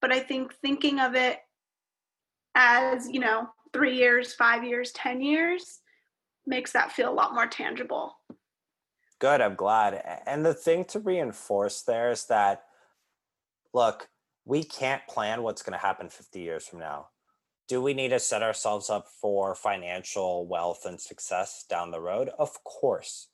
But 0.00 0.12
I 0.12 0.20
think 0.20 0.54
thinking 0.60 1.00
of 1.00 1.14
it 1.14 1.38
as, 2.54 3.08
you 3.08 3.20
know, 3.20 3.48
three 3.72 3.96
years, 3.96 4.34
five 4.34 4.64
years, 4.64 4.92
10 4.92 5.20
years 5.20 5.80
makes 6.46 6.72
that 6.72 6.92
feel 6.92 7.10
a 7.10 7.14
lot 7.14 7.34
more 7.34 7.46
tangible. 7.46 8.16
Good, 9.18 9.40
I'm 9.40 9.54
glad. 9.54 10.02
And 10.26 10.44
the 10.44 10.54
thing 10.54 10.84
to 10.86 11.00
reinforce 11.00 11.82
there 11.82 12.10
is 12.10 12.26
that, 12.26 12.64
look, 13.74 14.08
we 14.46 14.62
can't 14.62 15.06
plan 15.06 15.42
what's 15.42 15.62
going 15.62 15.78
to 15.78 15.84
happen 15.84 16.08
50 16.08 16.40
years 16.40 16.66
from 16.66 16.78
now. 16.78 17.08
Do 17.66 17.82
we 17.82 17.94
need 17.94 18.10
to 18.10 18.20
set 18.20 18.42
ourselves 18.42 18.88
up 18.88 19.08
for 19.08 19.54
financial 19.54 20.46
wealth 20.46 20.86
and 20.86 21.00
success 21.00 21.64
down 21.68 21.90
the 21.90 22.00
road? 22.00 22.30
Of 22.38 22.62
course. 22.62 23.28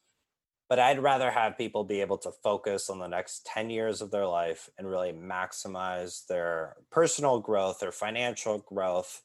But 0.68 0.79
I'd 0.79 1.03
rather 1.03 1.33
have 1.33 1.59
people 1.59 1.83
be 1.83 2.00
able 2.00 2.18
to 2.18 2.31
focus 2.31 2.88
on 2.88 3.00
the 3.00 3.09
next 3.09 3.44
10 3.44 3.70
years 3.70 4.00
of 4.00 4.12
their 4.12 4.26
life 4.26 4.70
and 4.79 4.88
really 4.88 5.12
maximize 5.12 6.26
their 6.29 6.76
personal 6.90 7.40
growth, 7.40 7.81
their 7.81 7.90
financial 7.90 8.59
growth. 8.59 9.20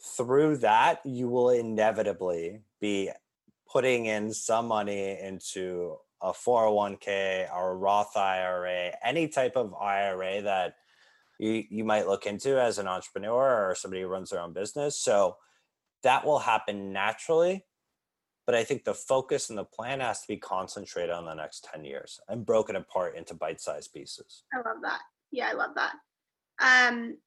Through 0.00 0.58
that, 0.58 1.00
you 1.04 1.28
will 1.28 1.50
inevitably 1.50 2.60
be 2.80 3.10
putting 3.68 4.06
in 4.06 4.32
some 4.32 4.68
money 4.68 5.18
into 5.20 5.96
a 6.22 6.32
401k 6.32 7.54
or 7.54 7.72
a 7.72 7.76
Roth 7.76 8.16
IRA, 8.16 8.92
any 9.04 9.28
type 9.28 9.56
of 9.56 9.74
IRA 9.74 10.42
that 10.42 10.76
you, 11.38 11.64
you 11.68 11.84
might 11.84 12.06
look 12.06 12.26
into 12.26 12.60
as 12.60 12.78
an 12.78 12.88
entrepreneur 12.88 13.68
or 13.68 13.74
somebody 13.74 14.02
who 14.02 14.08
runs 14.08 14.30
their 14.30 14.40
own 14.40 14.52
business. 14.52 14.98
So 14.98 15.36
that 16.02 16.24
will 16.24 16.38
happen 16.38 16.92
naturally. 16.92 17.64
But 18.46 18.54
I 18.54 18.64
think 18.64 18.84
the 18.84 18.94
focus 18.94 19.50
and 19.50 19.58
the 19.58 19.64
plan 19.64 20.00
has 20.00 20.20
to 20.20 20.28
be 20.28 20.36
concentrated 20.36 21.10
on 21.10 21.24
the 21.24 21.34
next 21.34 21.68
10 21.72 21.84
years 21.84 22.20
and 22.28 22.46
broken 22.46 22.76
apart 22.76 23.16
into 23.16 23.34
bite 23.34 23.60
sized 23.60 23.92
pieces. 23.92 24.44
I 24.54 24.58
love 24.58 24.78
that. 24.82 25.00
Yeah, 25.32 25.48
I 25.50 25.54
love 25.54 25.72
that. 25.74 25.94
Um, 26.60 27.18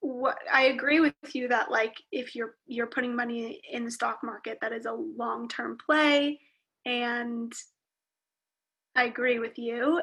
what 0.00 0.38
I 0.52 0.64
agree 0.64 0.98
with 0.98 1.14
you 1.32 1.46
that 1.48 1.70
like 1.70 1.94
if 2.10 2.34
you're 2.34 2.56
you're 2.66 2.88
putting 2.88 3.14
money 3.14 3.60
in 3.70 3.84
the 3.84 3.90
stock 3.90 4.18
market, 4.24 4.58
that 4.60 4.72
is 4.72 4.84
a 4.84 4.92
long 4.92 5.48
term 5.48 5.78
play, 5.86 6.40
and 6.84 7.52
I 8.94 9.04
agree 9.04 9.38
with 9.38 9.58
you. 9.58 10.00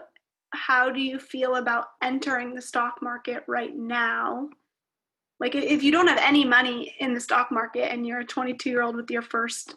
How 0.51 0.89
do 0.89 0.99
you 0.99 1.19
feel 1.19 1.55
about 1.55 1.85
entering 2.01 2.55
the 2.55 2.61
stock 2.61 2.95
market 3.01 3.43
right 3.47 3.75
now? 3.75 4.49
Like, 5.39 5.55
if 5.55 5.83
you 5.83 5.91
don't 5.91 6.07
have 6.07 6.17
any 6.17 6.43
money 6.43 6.95
in 6.99 7.13
the 7.13 7.19
stock 7.19 7.51
market 7.51 7.91
and 7.91 8.05
you're 8.05 8.21
a 8.21 8.25
22 8.25 8.69
year 8.69 8.81
old 8.81 8.95
with 8.95 9.09
your 9.09 9.21
first 9.21 9.75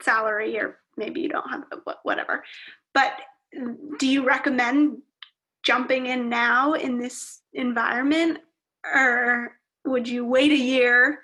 salary, 0.00 0.58
or 0.58 0.78
maybe 0.96 1.20
you 1.20 1.28
don't 1.28 1.48
have 1.50 1.64
whatever, 2.02 2.42
but 2.94 3.12
do 3.98 4.06
you 4.06 4.26
recommend 4.26 4.98
jumping 5.64 6.06
in 6.06 6.28
now 6.28 6.72
in 6.72 6.98
this 6.98 7.42
environment, 7.52 8.38
or 8.84 9.52
would 9.84 10.08
you 10.08 10.24
wait 10.24 10.52
a 10.52 10.56
year 10.56 11.20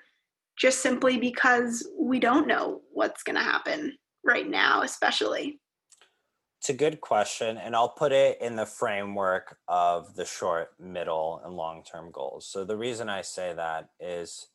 just 0.57 0.81
simply 0.81 1.17
because 1.17 1.87
we 1.99 2.19
don't 2.19 2.47
know 2.47 2.81
what's 2.91 3.23
going 3.23 3.35
to 3.35 3.41
happen 3.41 3.97
right 4.27 4.47
now, 4.47 4.83
especially? 4.83 5.59
It's 6.59 6.69
a 6.69 6.73
good 6.73 7.01
question, 7.01 7.57
and 7.57 7.75
I'll 7.75 7.89
put 7.89 8.11
it 8.11 8.39
in 8.41 8.55
the 8.55 8.65
framework 8.65 9.57
of 9.67 10.15
the 10.15 10.25
short, 10.25 10.69
middle, 10.79 11.41
and 11.45 11.53
long 11.53 11.83
term 11.83 12.11
goals. 12.11 12.47
So, 12.47 12.65
the 12.65 12.77
reason 12.77 13.09
I 13.09 13.21
say 13.21 13.53
that 13.53 13.89
is 13.99 14.47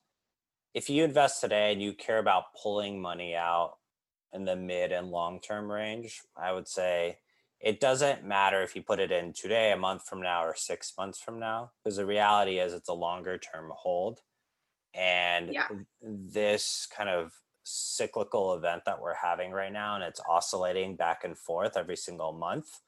if 0.74 0.90
you 0.90 1.04
invest 1.04 1.40
today 1.40 1.72
and 1.72 1.82
you 1.82 1.92
care 1.92 2.18
about 2.18 2.54
pulling 2.60 3.00
money 3.00 3.34
out 3.34 3.74
in 4.32 4.44
the 4.44 4.56
mid 4.56 4.92
and 4.92 5.10
long 5.10 5.40
term 5.40 5.70
range, 5.70 6.20
I 6.36 6.52
would 6.52 6.68
say 6.68 7.18
it 7.60 7.78
doesn't 7.78 8.24
matter 8.24 8.62
if 8.62 8.74
you 8.74 8.82
put 8.82 8.98
it 8.98 9.12
in 9.12 9.32
today, 9.32 9.70
a 9.70 9.76
month 9.76 10.04
from 10.04 10.20
now, 10.20 10.44
or 10.44 10.54
six 10.56 10.92
months 10.98 11.20
from 11.20 11.38
now, 11.38 11.70
because 11.82 11.96
the 11.96 12.06
reality 12.06 12.58
is 12.58 12.72
it's 12.72 12.88
a 12.88 12.94
longer 12.94 13.38
term 13.38 13.70
hold. 13.74 14.20
And 14.94 15.54
yeah. 15.54 15.68
this 16.02 16.86
kind 16.94 17.08
of 17.08 17.32
cyclical 17.64 18.54
event 18.54 18.82
that 18.84 19.00
we're 19.00 19.14
having 19.14 19.52
right 19.52 19.72
now 19.72 19.94
and 19.94 20.04
it's 20.04 20.20
oscillating 20.28 20.96
back 20.96 21.24
and 21.24 21.38
forth 21.38 21.76
every 21.76 21.96
single 21.96 22.32
month 22.32 22.80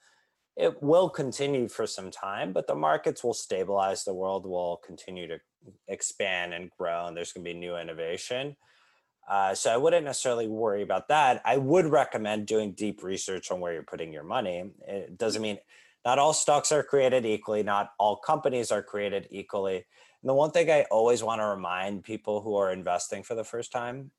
it 0.57 0.83
will 0.83 1.09
continue 1.09 1.69
for 1.69 1.87
some 1.87 2.11
time 2.11 2.53
but 2.53 2.67
the 2.67 2.75
markets 2.75 3.25
will 3.25 3.35
stabilize 3.35 4.05
the 4.05 4.15
world 4.15 4.47
will 4.47 4.81
continue 4.85 5.27
to 5.27 5.39
expand 5.89 6.55
and 6.55 6.71
grow 6.79 7.07
and 7.07 7.17
there's 7.17 7.33
going 7.33 7.45
to 7.45 7.53
be 7.53 7.59
new 7.59 7.77
innovation. 7.77 8.57
Uh, 9.29 9.55
so 9.55 9.73
i 9.73 9.77
wouldn't 9.77 10.05
necessarily 10.05 10.47
worry 10.47 10.83
about 10.83 11.09
that. 11.09 11.41
I 11.47 11.57
would 11.57 11.87
recommend 11.87 12.47
doing 12.47 12.73
deep 12.73 13.03
research 13.03 13.51
on 13.51 13.59
where 13.59 13.73
you're 13.73 13.83
putting 13.83 14.13
your 14.13 14.23
money. 14.23 14.71
It 14.87 15.17
doesn't 15.17 15.41
mean 15.41 15.59
not 16.05 16.19
all 16.19 16.35
stocks 16.35 16.71
are 16.73 16.83
created 16.83 17.25
equally 17.25 17.63
not 17.63 17.93
all 17.99 18.17
companies 18.17 18.71
are 18.71 18.83
created 18.83 19.27
equally. 19.31 19.77
And 19.77 20.29
the 20.29 20.35
one 20.35 20.51
thing 20.51 20.71
i 20.71 20.83
always 20.91 21.23
want 21.23 21.41
to 21.41 21.47
remind 21.47 22.05
people 22.05 22.43
who 22.43 22.57
are 22.57 22.73
investing 22.73 23.23
for 23.23 23.35
the 23.35 23.45
first 23.45 23.73
time 23.73 24.11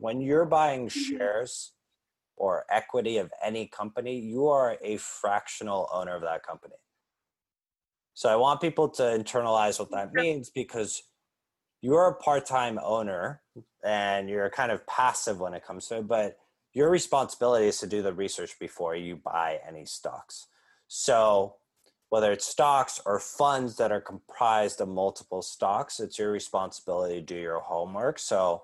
when 0.00 0.20
you're 0.20 0.46
buying 0.46 0.86
mm-hmm. 0.86 1.16
shares 1.16 1.72
or 2.36 2.64
equity 2.70 3.18
of 3.18 3.30
any 3.44 3.66
company, 3.66 4.18
you 4.18 4.48
are 4.48 4.78
a 4.82 4.96
fractional 4.96 5.88
owner 5.92 6.16
of 6.16 6.22
that 6.22 6.42
company. 6.42 6.74
So 8.14 8.28
I 8.28 8.36
want 8.36 8.60
people 8.60 8.88
to 8.88 9.02
internalize 9.02 9.78
what 9.78 9.90
that 9.92 10.12
means 10.12 10.50
because 10.50 11.02
you're 11.82 12.08
a 12.08 12.14
part-time 12.14 12.78
owner 12.82 13.42
and 13.84 14.28
you're 14.28 14.50
kind 14.50 14.72
of 14.72 14.86
passive 14.86 15.40
when 15.40 15.54
it 15.54 15.64
comes 15.64 15.86
to 15.88 15.98
it, 15.98 16.08
but 16.08 16.38
your 16.72 16.90
responsibility 16.90 17.66
is 17.66 17.78
to 17.80 17.86
do 17.86 18.02
the 18.02 18.12
research 18.12 18.58
before 18.58 18.94
you 18.94 19.16
buy 19.16 19.58
any 19.66 19.84
stocks. 19.84 20.46
So 20.88 21.56
whether 22.10 22.32
it's 22.32 22.46
stocks 22.46 23.00
or 23.06 23.20
funds 23.20 23.76
that 23.76 23.92
are 23.92 24.00
comprised 24.00 24.80
of 24.80 24.88
multiple 24.88 25.42
stocks, 25.42 26.00
it's 26.00 26.18
your 26.18 26.32
responsibility 26.32 27.16
to 27.16 27.22
do 27.22 27.36
your 27.36 27.60
homework. 27.60 28.18
So 28.18 28.62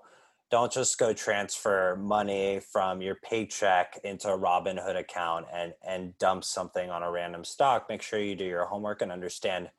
don't 0.49 0.71
just 0.71 0.97
go 0.97 1.13
transfer 1.13 1.97
money 2.01 2.59
from 2.59 3.01
your 3.01 3.15
paycheck 3.15 3.99
into 4.03 4.29
a 4.29 4.37
Robinhood 4.37 4.97
account 4.97 5.45
and 5.53 5.73
and 5.85 6.17
dump 6.19 6.43
something 6.43 6.89
on 6.89 7.03
a 7.03 7.11
random 7.11 7.43
stock. 7.43 7.87
Make 7.89 8.01
sure 8.01 8.19
you 8.19 8.35
do 8.35 8.45
your 8.45 8.65
homework 8.65 9.01
and 9.01 9.11
understand 9.11 9.69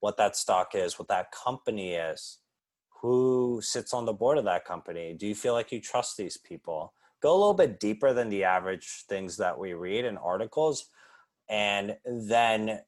what 0.00 0.16
that 0.16 0.36
stock 0.36 0.74
is, 0.74 0.98
what 0.98 1.08
that 1.08 1.32
company 1.32 1.94
is, 1.94 2.38
who 3.00 3.60
sits 3.62 3.92
on 3.92 4.04
the 4.04 4.12
board 4.12 4.38
of 4.38 4.44
that 4.44 4.64
company. 4.64 5.14
Do 5.18 5.26
you 5.26 5.34
feel 5.34 5.52
like 5.52 5.72
you 5.72 5.80
trust 5.80 6.16
these 6.16 6.36
people? 6.36 6.94
Go 7.20 7.32
a 7.32 7.38
little 7.38 7.54
bit 7.54 7.80
deeper 7.80 8.12
than 8.12 8.28
the 8.28 8.44
average 8.44 9.04
things 9.08 9.36
that 9.36 9.58
we 9.58 9.74
read 9.74 10.04
in 10.04 10.16
articles, 10.16 10.86
and 11.48 11.96
then 12.04 12.80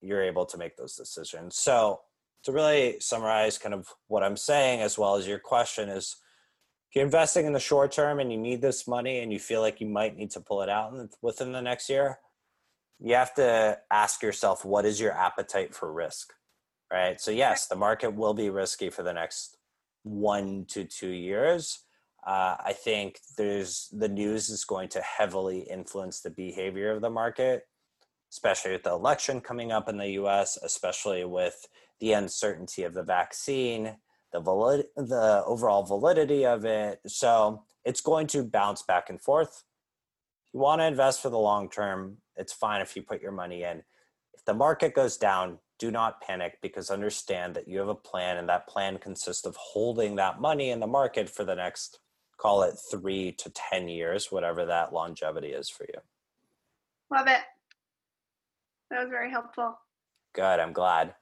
you're 0.00 0.22
able 0.22 0.46
to 0.46 0.58
make 0.58 0.76
those 0.76 0.96
decisions. 0.96 1.56
So, 1.56 2.00
to 2.42 2.52
really 2.52 2.96
summarize 3.00 3.58
kind 3.58 3.74
of 3.74 3.88
what 4.06 4.22
I'm 4.22 4.36
saying, 4.36 4.80
as 4.80 4.96
well 4.96 5.16
as 5.16 5.26
your 5.26 5.38
question, 5.38 5.88
is 5.88 6.16
if 6.90 6.96
you're 6.96 7.04
investing 7.04 7.46
in 7.46 7.52
the 7.52 7.60
short 7.60 7.92
term 7.92 8.18
and 8.18 8.32
you 8.32 8.38
need 8.38 8.60
this 8.60 8.88
money 8.88 9.20
and 9.20 9.32
you 9.32 9.38
feel 9.38 9.60
like 9.60 9.80
you 9.80 9.86
might 9.86 10.16
need 10.16 10.32
to 10.32 10.40
pull 10.40 10.60
it 10.60 10.68
out 10.68 10.92
within 11.22 11.52
the 11.52 11.62
next 11.62 11.88
year, 11.88 12.18
you 12.98 13.14
have 13.14 13.32
to 13.34 13.78
ask 13.92 14.24
yourself 14.24 14.64
what 14.64 14.84
is 14.84 14.98
your 14.98 15.12
appetite 15.12 15.72
for 15.72 15.92
risk, 15.92 16.32
right? 16.92 17.20
So, 17.20 17.30
yes, 17.30 17.68
the 17.68 17.76
market 17.76 18.16
will 18.16 18.34
be 18.34 18.50
risky 18.50 18.90
for 18.90 19.04
the 19.04 19.12
next 19.12 19.56
one 20.02 20.64
to 20.70 20.84
two 20.84 21.10
years. 21.10 21.84
Uh, 22.26 22.56
I 22.58 22.72
think 22.72 23.20
there's 23.38 23.88
the 23.92 24.08
news 24.08 24.48
is 24.48 24.64
going 24.64 24.88
to 24.88 25.00
heavily 25.00 25.60
influence 25.60 26.20
the 26.20 26.30
behavior 26.30 26.90
of 26.90 27.02
the 27.02 27.08
market, 27.08 27.68
especially 28.32 28.72
with 28.72 28.82
the 28.82 28.90
election 28.90 29.40
coming 29.40 29.70
up 29.70 29.88
in 29.88 29.96
the 29.96 30.10
US, 30.22 30.58
especially 30.60 31.24
with 31.24 31.68
the 32.00 32.14
uncertainty 32.14 32.82
of 32.82 32.94
the 32.94 33.04
vaccine 33.04 33.94
the 34.32 34.40
valid 34.40 34.86
the 34.96 35.42
overall 35.46 35.82
validity 35.82 36.46
of 36.46 36.64
it. 36.64 37.00
So 37.06 37.64
it's 37.84 38.00
going 38.00 38.26
to 38.28 38.44
bounce 38.44 38.82
back 38.82 39.10
and 39.10 39.20
forth. 39.20 39.64
If 40.46 40.54
you 40.54 40.60
want 40.60 40.80
to 40.80 40.86
invest 40.86 41.22
for 41.22 41.30
the 41.30 41.38
long 41.38 41.68
term, 41.68 42.18
it's 42.36 42.52
fine 42.52 42.80
if 42.80 42.96
you 42.96 43.02
put 43.02 43.22
your 43.22 43.32
money 43.32 43.62
in. 43.62 43.82
If 44.34 44.44
the 44.44 44.54
market 44.54 44.94
goes 44.94 45.16
down, 45.16 45.58
do 45.78 45.90
not 45.90 46.20
panic 46.20 46.58
because 46.60 46.90
understand 46.90 47.54
that 47.54 47.66
you 47.66 47.78
have 47.78 47.88
a 47.88 47.94
plan 47.94 48.36
and 48.36 48.48
that 48.48 48.66
plan 48.66 48.98
consists 48.98 49.46
of 49.46 49.56
holding 49.56 50.16
that 50.16 50.40
money 50.40 50.70
in 50.70 50.80
the 50.80 50.86
market 50.86 51.28
for 51.28 51.44
the 51.44 51.54
next 51.54 52.00
call 52.36 52.62
it 52.62 52.74
3 52.90 53.32
to 53.32 53.50
10 53.50 53.88
years, 53.88 54.32
whatever 54.32 54.64
that 54.64 54.94
longevity 54.94 55.48
is 55.48 55.68
for 55.68 55.84
you. 55.84 56.00
Love 57.10 57.26
it. 57.26 57.40
That 58.90 59.00
was 59.00 59.10
very 59.10 59.30
helpful. 59.30 59.78
Good, 60.32 60.58
I'm 60.60 60.72
glad. 60.72 61.14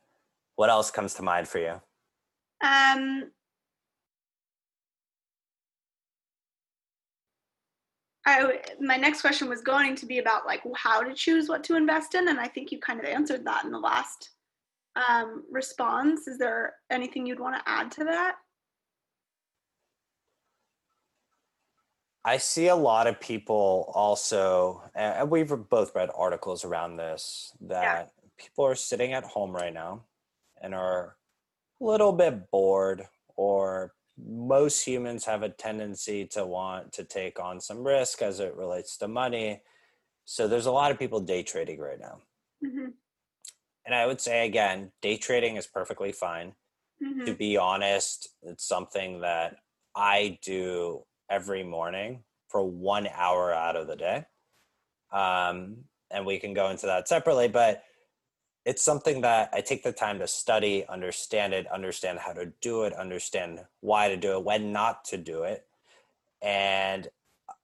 What 0.55 0.71
else 0.71 0.90
comes 0.90 1.14
to 1.14 1.23
mind 1.23 1.49
for 1.49 1.59
you? 1.59 1.81
Um, 2.61 3.31
I, 8.27 8.61
my 8.81 8.97
next 8.97 9.23
question 9.23 9.49
was 9.49 9.62
going 9.62 9.97
to 9.97 10.07
be 10.07 10.18
about 10.18 10.44
like 10.44 10.62
how 10.77 11.03
to 11.03 11.14
choose 11.14 11.49
what 11.49 11.64
to 11.64 11.77
invest 11.77 12.14
in, 12.14 12.29
and 12.29 12.38
I 12.38 12.47
think 12.49 12.71
you 12.71 12.79
kind 12.79 13.01
of 13.01 13.07
answered 13.07 13.44
that 13.47 13.64
in 13.64 13.71
the 13.71 13.79
last 13.79 14.31
um, 14.97 15.44
response. 15.51 16.27
Is 16.29 16.38
there 16.38 16.75
anything 16.90 17.27
you'd 17.27 17.40
want 17.40 17.57
to 17.57 17.71
add 17.71 17.90
to 17.92 18.05
that? 18.05 18.37
I 22.25 22.37
see 22.37 22.66
a 22.68 22.77
lot 22.77 23.07
of 23.07 23.18
people 23.18 23.90
also, 23.94 24.83
and 24.94 25.31
we've 25.31 25.49
both 25.71 25.94
read 25.94 26.11
articles 26.14 26.64
around 26.64 26.97
this, 26.97 27.53
that 27.62 27.83
yeah. 27.83 28.05
people 28.37 28.66
are 28.66 28.75
sitting 28.75 29.14
at 29.14 29.25
home 29.25 29.57
right 29.57 29.73
now 29.73 30.03
and 30.61 30.75
are 30.75 31.16
little 31.81 32.12
bit 32.12 32.51
bored, 32.51 33.05
or 33.37 33.93
most 34.17 34.85
humans 34.85 35.25
have 35.25 35.43
a 35.43 35.49
tendency 35.49 36.27
to 36.27 36.45
want 36.45 36.93
to 36.93 37.05
take 37.05 37.38
on 37.38 37.61
some 37.61 37.87
risk 37.87 38.23
as 38.23 38.41
it 38.41 38.57
relates 38.57 38.97
to 38.99 39.09
money. 39.09 39.62
So 40.25 40.49
there's 40.49 40.67
a 40.67 40.73
lot 40.73 40.91
of 40.91 40.99
people 40.99 41.21
day 41.21 41.43
trading 41.43 41.79
right 41.81 42.01
now. 42.01 42.19
Mm-hmm. 42.64 42.91
And 43.87 43.95
I 43.95 44.07
would 44.07 44.21
say, 44.21 44.45
again, 44.45 44.93
day 45.01 45.17
trading 45.17 45.57
is 45.57 45.67
perfectly 45.67 46.12
fine. 46.12 46.53
Mm-hmm. 47.03 47.27
To 47.27 47.35
be 47.35 47.57
honest, 47.57 48.29
it's 48.43 48.67
something 48.67 49.21
that 49.21 49.57
I 49.95 50.38
do 50.43 51.05
every 51.31 51.62
morning 51.62 52.25
for 52.49 52.62
one 52.62 53.09
hour 53.14 53.53
out 53.53 53.77
of 53.77 53.87
the 53.87 53.97
day. 53.97 54.25
Um, 55.12 55.85
and 56.11 56.27
we 56.27 56.38
can 56.38 56.55
go 56.55 56.71
into 56.71 56.87
that 56.87 57.09
separately, 57.09 57.49
but 57.49 57.83
it's 58.68 58.83
something 58.83 59.22
that 59.22 59.48
I 59.54 59.62
take 59.62 59.83
the 59.83 59.92
time 59.92 60.18
to 60.18 60.28
study, 60.28 60.85
understand 60.87 61.54
it, 61.54 61.66
understand 61.68 62.18
how 62.18 62.35
to 62.35 62.52
do 62.61 62.83
it, 62.83 62.92
understand 62.92 63.61
why 63.81 64.09
to 64.11 64.16
do 64.18 64.37
it, 64.37 64.44
when 64.44 64.72
not 64.72 65.07
to 65.07 65.16
do 65.16 65.44
it. 65.44 65.64
And 66.42 67.09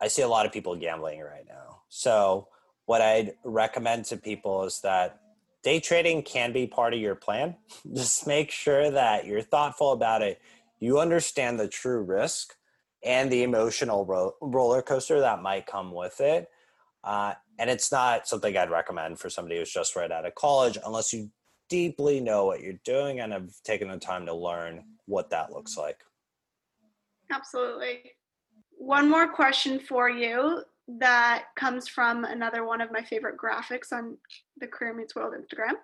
I 0.00 0.08
see 0.08 0.22
a 0.22 0.28
lot 0.28 0.46
of 0.46 0.52
people 0.52 0.74
gambling 0.76 1.20
right 1.20 1.44
now. 1.46 1.82
So, 1.90 2.48
what 2.86 3.02
I'd 3.02 3.34
recommend 3.44 4.06
to 4.06 4.16
people 4.16 4.64
is 4.64 4.80
that 4.80 5.20
day 5.62 5.78
trading 5.78 6.22
can 6.22 6.54
be 6.54 6.66
part 6.66 6.94
of 6.94 7.00
your 7.00 7.14
plan. 7.14 7.56
Just 7.92 8.26
make 8.26 8.50
sure 8.50 8.90
that 8.90 9.26
you're 9.26 9.42
thoughtful 9.42 9.92
about 9.92 10.22
it. 10.22 10.40
You 10.80 11.00
understand 11.00 11.60
the 11.60 11.68
true 11.68 12.00
risk 12.02 12.54
and 13.02 13.30
the 13.30 13.42
emotional 13.42 14.06
ro- 14.06 14.36
roller 14.40 14.80
coaster 14.80 15.20
that 15.20 15.42
might 15.42 15.66
come 15.66 15.92
with 15.92 16.22
it. 16.22 16.48
Uh, 17.04 17.34
and 17.58 17.70
it's 17.70 17.92
not 17.92 18.26
something 18.26 18.56
I'd 18.56 18.70
recommend 18.70 19.18
for 19.18 19.30
somebody 19.30 19.58
who's 19.58 19.72
just 19.72 19.96
right 19.96 20.10
out 20.10 20.26
of 20.26 20.34
college 20.34 20.78
unless 20.84 21.12
you 21.12 21.30
deeply 21.68 22.20
know 22.20 22.44
what 22.46 22.60
you're 22.60 22.80
doing 22.84 23.20
and 23.20 23.32
have 23.32 23.50
taken 23.64 23.88
the 23.88 23.96
time 23.96 24.26
to 24.26 24.34
learn 24.34 24.84
what 25.06 25.30
that 25.30 25.52
looks 25.52 25.76
like. 25.76 25.98
Absolutely. 27.32 28.12
One 28.76 29.08
more 29.08 29.28
question 29.32 29.78
for 29.78 30.10
you 30.10 30.62
that 30.86 31.46
comes 31.56 31.88
from 31.88 32.24
another 32.24 32.66
one 32.66 32.80
of 32.80 32.92
my 32.92 33.02
favorite 33.02 33.38
graphics 33.38 33.92
on 33.92 34.18
the 34.58 34.66
Career 34.66 34.94
Meets 34.94 35.14
World 35.14 35.34
Instagram. 35.34 35.74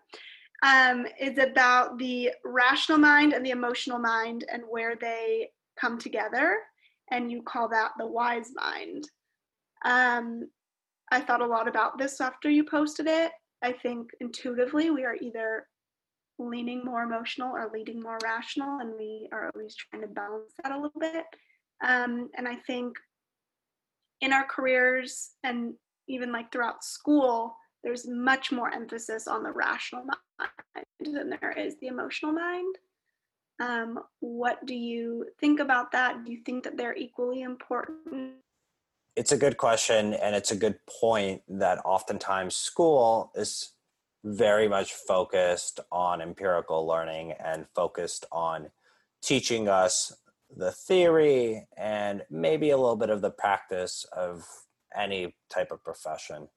Um, 0.62 1.06
is 1.18 1.38
about 1.38 1.96
the 1.96 2.32
rational 2.44 2.98
mind 2.98 3.32
and 3.32 3.44
the 3.44 3.50
emotional 3.50 3.98
mind 3.98 4.44
and 4.52 4.62
where 4.68 4.94
they 4.94 5.48
come 5.80 5.98
together 5.98 6.58
and 7.10 7.32
you 7.32 7.42
call 7.42 7.68
that 7.70 7.92
the 7.98 8.06
wise 8.06 8.50
mind. 8.54 9.08
Um, 9.86 10.50
I 11.10 11.20
thought 11.20 11.42
a 11.42 11.46
lot 11.46 11.68
about 11.68 11.98
this 11.98 12.20
after 12.20 12.48
you 12.48 12.64
posted 12.64 13.06
it. 13.06 13.32
I 13.62 13.72
think 13.72 14.10
intuitively 14.20 14.90
we 14.90 15.04
are 15.04 15.16
either 15.20 15.66
leaning 16.38 16.84
more 16.84 17.02
emotional 17.02 17.52
or 17.54 17.70
leading 17.72 18.00
more 18.00 18.18
rational, 18.22 18.78
and 18.80 18.94
we 18.98 19.28
are 19.32 19.50
always 19.54 19.74
trying 19.76 20.02
to 20.02 20.08
balance 20.08 20.52
that 20.62 20.72
a 20.72 20.80
little 20.80 21.00
bit. 21.00 21.24
Um, 21.84 22.30
and 22.36 22.48
I 22.48 22.56
think 22.56 22.96
in 24.20 24.32
our 24.32 24.44
careers 24.44 25.30
and 25.44 25.74
even 26.08 26.32
like 26.32 26.52
throughout 26.52 26.84
school, 26.84 27.54
there's 27.82 28.06
much 28.06 28.52
more 28.52 28.72
emphasis 28.72 29.26
on 29.26 29.42
the 29.42 29.52
rational 29.52 30.04
mind 30.04 31.16
than 31.16 31.30
there 31.30 31.52
is 31.52 31.76
the 31.80 31.86
emotional 31.86 32.32
mind. 32.32 32.74
Um, 33.60 34.00
what 34.20 34.64
do 34.66 34.74
you 34.74 35.26
think 35.38 35.60
about 35.60 35.92
that? 35.92 36.24
Do 36.24 36.32
you 36.32 36.40
think 36.44 36.64
that 36.64 36.76
they're 36.76 36.96
equally 36.96 37.42
important? 37.42 38.34
It's 39.16 39.32
a 39.32 39.36
good 39.36 39.56
question, 39.56 40.14
and 40.14 40.36
it's 40.36 40.52
a 40.52 40.56
good 40.56 40.78
point 40.86 41.42
that 41.48 41.78
oftentimes 41.84 42.56
school 42.56 43.32
is 43.34 43.72
very 44.24 44.68
much 44.68 44.92
focused 44.92 45.80
on 45.90 46.20
empirical 46.20 46.86
learning 46.86 47.32
and 47.32 47.66
focused 47.74 48.24
on 48.30 48.70
teaching 49.22 49.68
us 49.68 50.12
the 50.56 50.70
theory 50.70 51.66
and 51.76 52.22
maybe 52.30 52.70
a 52.70 52.76
little 52.76 52.96
bit 52.96 53.10
of 53.10 53.20
the 53.20 53.30
practice 53.30 54.04
of 54.12 54.46
any 54.96 55.34
type 55.48 55.70
of 55.72 55.82
profession. 55.82 56.48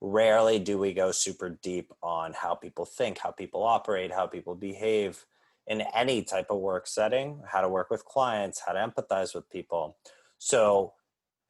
Rarely 0.00 0.58
do 0.58 0.78
we 0.78 0.92
go 0.92 1.10
super 1.10 1.58
deep 1.62 1.90
on 2.02 2.32
how 2.34 2.54
people 2.54 2.84
think, 2.84 3.18
how 3.18 3.30
people 3.30 3.62
operate, 3.62 4.12
how 4.12 4.26
people 4.26 4.54
behave 4.54 5.24
in 5.66 5.82
any 5.94 6.22
type 6.22 6.50
of 6.50 6.58
work 6.58 6.86
setting, 6.86 7.42
how 7.50 7.62
to 7.62 7.68
work 7.68 7.90
with 7.90 8.04
clients, 8.04 8.62
how 8.66 8.72
to 8.72 8.78
empathize 8.78 9.34
with 9.34 9.48
people. 9.48 9.96
So 10.38 10.92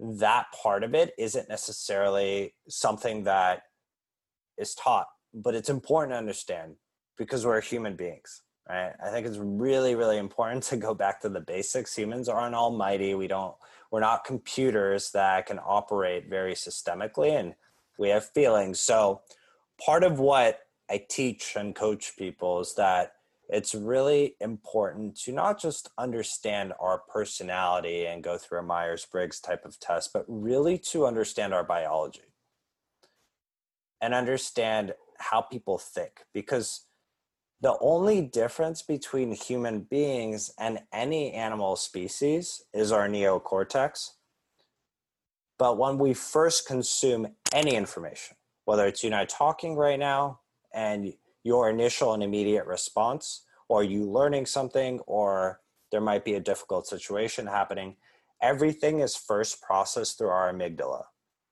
that 0.01 0.47
part 0.61 0.85
of 0.85 0.95
it 0.95 1.13
isn't 1.19 1.49
necessarily 1.49 2.55
something 2.69 3.25
that 3.25 3.63
is 4.59 4.75
taught, 4.75 5.07
but 5.33 5.55
it's 5.55 5.69
important 5.69 6.13
to 6.13 6.19
understand 6.19 6.75
because 7.17 7.47
we're 7.47 7.61
human 7.61 7.97
beings, 7.97 8.43
right? 8.69 8.93
I 9.05 9.11
think 9.11 9.27
it's 9.27 9.39
really, 9.39 9.95
really 9.95 10.19
important 10.19 10.65
to 10.65 10.77
go 10.77 10.95
back 10.95 11.21
to 11.23 11.29
the 11.29 11.41
basics. 11.41 11.97
Humans 11.97 12.29
aren't 12.29 12.55
almighty. 12.55 13.15
We 13.15 13.29
don't, 13.29 13.55
we're 13.91 14.01
not 14.01 14.25
computers 14.25 15.11
that 15.13 15.47
can 15.47 15.61
operate 15.65 16.29
very 16.29 16.55
systemically 16.55 17.39
and 17.39 17.55
we 17.99 18.09
have 18.09 18.29
feelings. 18.31 18.81
So 18.81 19.23
part 19.85 20.03
of 20.03 20.19
what 20.19 20.59
I 20.91 21.05
teach 21.09 21.55
and 21.57 21.75
coach 21.75 22.13
people 22.19 22.61
is 22.61 22.75
that 22.75 23.13
it's 23.49 23.75
really 23.75 24.37
important 24.41 25.17
to 25.21 25.33
not 25.33 25.61
just 25.61 25.91
understand 25.99 26.73
our 26.81 26.99
personality 26.99 28.07
and 28.07 28.23
go 28.23 28.39
through 28.39 28.61
a 28.61 28.63
Myers 28.63 29.07
Briggs 29.11 29.41
type 29.41 29.65
of 29.65 29.79
test, 29.79 30.13
but 30.13 30.25
really 30.29 30.79
to 30.79 31.07
understand 31.07 31.53
our 31.53 31.65
biology 31.65 32.33
and 34.01 34.15
understand 34.15 34.95
how 35.19 35.41
people 35.41 35.79
think. 35.79 36.21
Because 36.33 36.87
the 37.61 37.77
only 37.81 38.23
difference 38.23 38.83
between 38.83 39.33
human 39.33 39.81
beings 39.81 40.53
and 40.59 40.81
any 40.93 41.33
animal 41.33 41.77
species 41.77 42.63
is 42.73 42.93
our 42.93 43.09
neocortex. 43.09 44.11
But 45.59 45.79
when 45.79 45.99
we 45.99 46.15
first 46.15 46.67
consume 46.67 47.29
any 47.53 47.75
information, 47.75 48.37
whether 48.65 48.87
it's 48.87 49.03
you 49.03 49.09
and 49.09 49.15
I 49.15 49.25
talking 49.27 49.77
right 49.77 49.99
now 49.99 50.41
and 50.73 51.13
your 51.45 51.71
initial 51.71 52.13
and 52.13 52.23
immediate 52.23 52.67
response? 52.67 53.45
Or 53.69 53.85
you 53.85 54.05
learning 54.05 54.47
something 54.47 54.99
or 55.07 55.61
there 55.91 56.01
might 56.01 56.25
be 56.25 56.35
a 56.35 56.41
difficult 56.41 56.87
situation 56.87 57.47
happening? 57.47 57.97
Everything 58.43 59.01
is 59.01 59.17
first 59.17 59.63
processed 59.63 60.19
through 60.19 60.29
our 60.29 60.53
amygdala. 60.53 61.05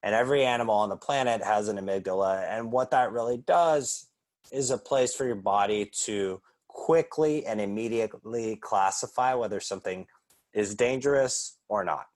And 0.03 0.15
every 0.15 0.45
animal 0.45 0.75
on 0.75 0.89
the 0.89 0.97
planet 0.97 1.43
has 1.43 1.69
an 1.69 1.79
amygdala. 1.79 2.45
And 2.51 2.73
what 2.73 2.91
that 2.91 3.13
really 3.13 3.39
does 3.39 4.09
is 4.51 4.71
a 4.71 4.79
place 4.79 5.15
for 5.15 5.25
your 5.25 5.37
body 5.37 5.91
to 6.05 6.43
quickly 6.69 7.47
and 7.47 7.61
immediately 7.61 8.57
classify 8.57 9.35
whether 9.35 9.61
something 9.61 10.07
is 10.53 10.75
dangerous 10.75 11.59
or 11.69 11.85
not. 11.85 12.07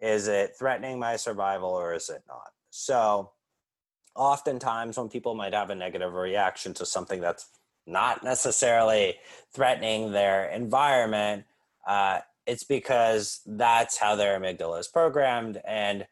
Is 0.00 0.28
it 0.28 0.52
threatening 0.58 0.98
my 0.98 1.16
survival 1.16 1.70
or 1.70 1.94
is 1.94 2.08
it 2.08 2.22
not? 2.28 2.50
So 2.70 3.30
oftentimes 4.14 4.96
when 4.96 5.08
people 5.08 5.34
might 5.34 5.54
have 5.54 5.70
a 5.70 5.74
negative 5.74 6.14
reaction 6.14 6.74
to 6.74 6.86
something 6.86 7.20
that's 7.20 7.48
not 7.86 8.24
necessarily 8.24 9.16
threatening 9.52 10.12
their 10.12 10.46
environment, 10.46 11.44
uh, 11.86 12.20
it's 12.46 12.64
because 12.64 13.40
that's 13.46 13.98
how 13.98 14.16
their 14.16 14.38
amygdala 14.38 14.80
is 14.80 14.88
programmed. 14.88 15.60
And 15.66 16.06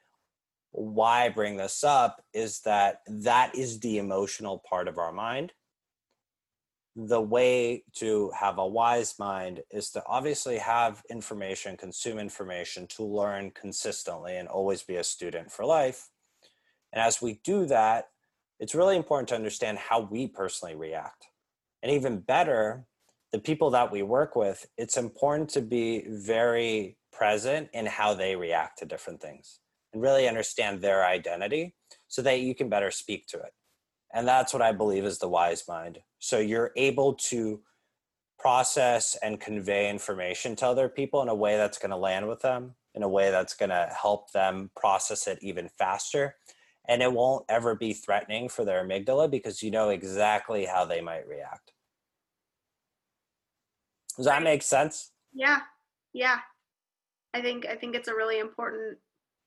why 0.70 1.24
I 1.24 1.28
bring 1.28 1.56
this 1.56 1.84
up 1.84 2.24
is 2.32 2.60
that 2.60 3.02
that 3.06 3.54
is 3.54 3.80
the 3.80 3.98
emotional 3.98 4.58
part 4.58 4.88
of 4.88 4.98
our 4.98 5.12
mind. 5.12 5.52
The 6.94 7.20
way 7.20 7.84
to 7.94 8.30
have 8.38 8.58
a 8.58 8.66
wise 8.66 9.18
mind 9.18 9.62
is 9.70 9.90
to 9.90 10.02
obviously 10.06 10.58
have 10.58 11.02
information, 11.08 11.76
consume 11.76 12.18
information, 12.18 12.86
to 12.88 13.04
learn 13.04 13.50
consistently 13.50 14.36
and 14.36 14.48
always 14.48 14.82
be 14.82 14.96
a 14.96 15.04
student 15.04 15.50
for 15.50 15.64
life. 15.64 16.10
And 16.92 17.02
as 17.02 17.22
we 17.22 17.40
do 17.44 17.66
that, 17.66 18.08
it's 18.60 18.74
really 18.74 18.96
important 18.96 19.28
to 19.30 19.34
understand 19.34 19.78
how 19.78 20.00
we 20.00 20.28
personally 20.28 20.74
react. 20.74 21.26
And 21.82 21.90
even 21.90 22.20
better, 22.20 22.86
the 23.32 23.38
people 23.38 23.70
that 23.70 23.90
we 23.90 24.02
work 24.02 24.36
with, 24.36 24.66
it's 24.76 24.96
important 24.96 25.48
to 25.50 25.62
be 25.62 26.04
very 26.08 26.96
present 27.12 27.68
in 27.72 27.86
how 27.86 28.14
they 28.14 28.36
react 28.36 28.78
to 28.78 28.86
different 28.86 29.20
things 29.20 29.58
and 29.92 30.02
really 30.02 30.28
understand 30.28 30.80
their 30.80 31.04
identity 31.04 31.74
so 32.08 32.22
that 32.22 32.40
you 32.40 32.54
can 32.54 32.68
better 32.68 32.90
speak 32.90 33.26
to 33.28 33.38
it. 33.38 33.52
And 34.14 34.28
that's 34.28 34.52
what 34.52 34.62
I 34.62 34.72
believe 34.72 35.04
is 35.04 35.18
the 35.18 35.28
wise 35.28 35.64
mind. 35.66 35.98
So 36.18 36.38
you're 36.38 36.72
able 36.76 37.14
to 37.14 37.62
process 38.38 39.16
and 39.22 39.40
convey 39.40 39.88
information 39.88 40.54
to 40.56 40.66
other 40.66 40.88
people 40.88 41.22
in 41.22 41.28
a 41.28 41.34
way 41.34 41.56
that's 41.56 41.78
going 41.78 41.90
to 41.90 41.96
land 41.96 42.28
with 42.28 42.40
them, 42.40 42.74
in 42.94 43.02
a 43.02 43.08
way 43.08 43.30
that's 43.30 43.54
going 43.54 43.70
to 43.70 43.88
help 44.00 44.30
them 44.32 44.70
process 44.76 45.26
it 45.26 45.38
even 45.42 45.68
faster 45.78 46.36
and 46.88 47.02
it 47.02 47.12
won't 47.12 47.44
ever 47.48 47.74
be 47.74 47.92
threatening 47.92 48.48
for 48.48 48.64
their 48.64 48.84
amygdala 48.84 49.30
because 49.30 49.62
you 49.62 49.70
know 49.70 49.90
exactly 49.90 50.64
how 50.64 50.84
they 50.84 51.00
might 51.00 51.26
react. 51.28 51.72
Does 54.16 54.26
that 54.26 54.42
make 54.42 54.62
sense? 54.62 55.10
Yeah. 55.32 55.60
Yeah. 56.12 56.38
I 57.34 57.40
think 57.40 57.66
I 57.66 57.76
think 57.76 57.94
it's 57.94 58.08
a 58.08 58.14
really 58.14 58.38
important 58.38 58.98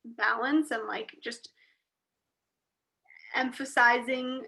balance 0.06 0.72
and 0.72 0.88
like 0.88 1.12
just 1.24 1.50
emphasizing 3.36 4.44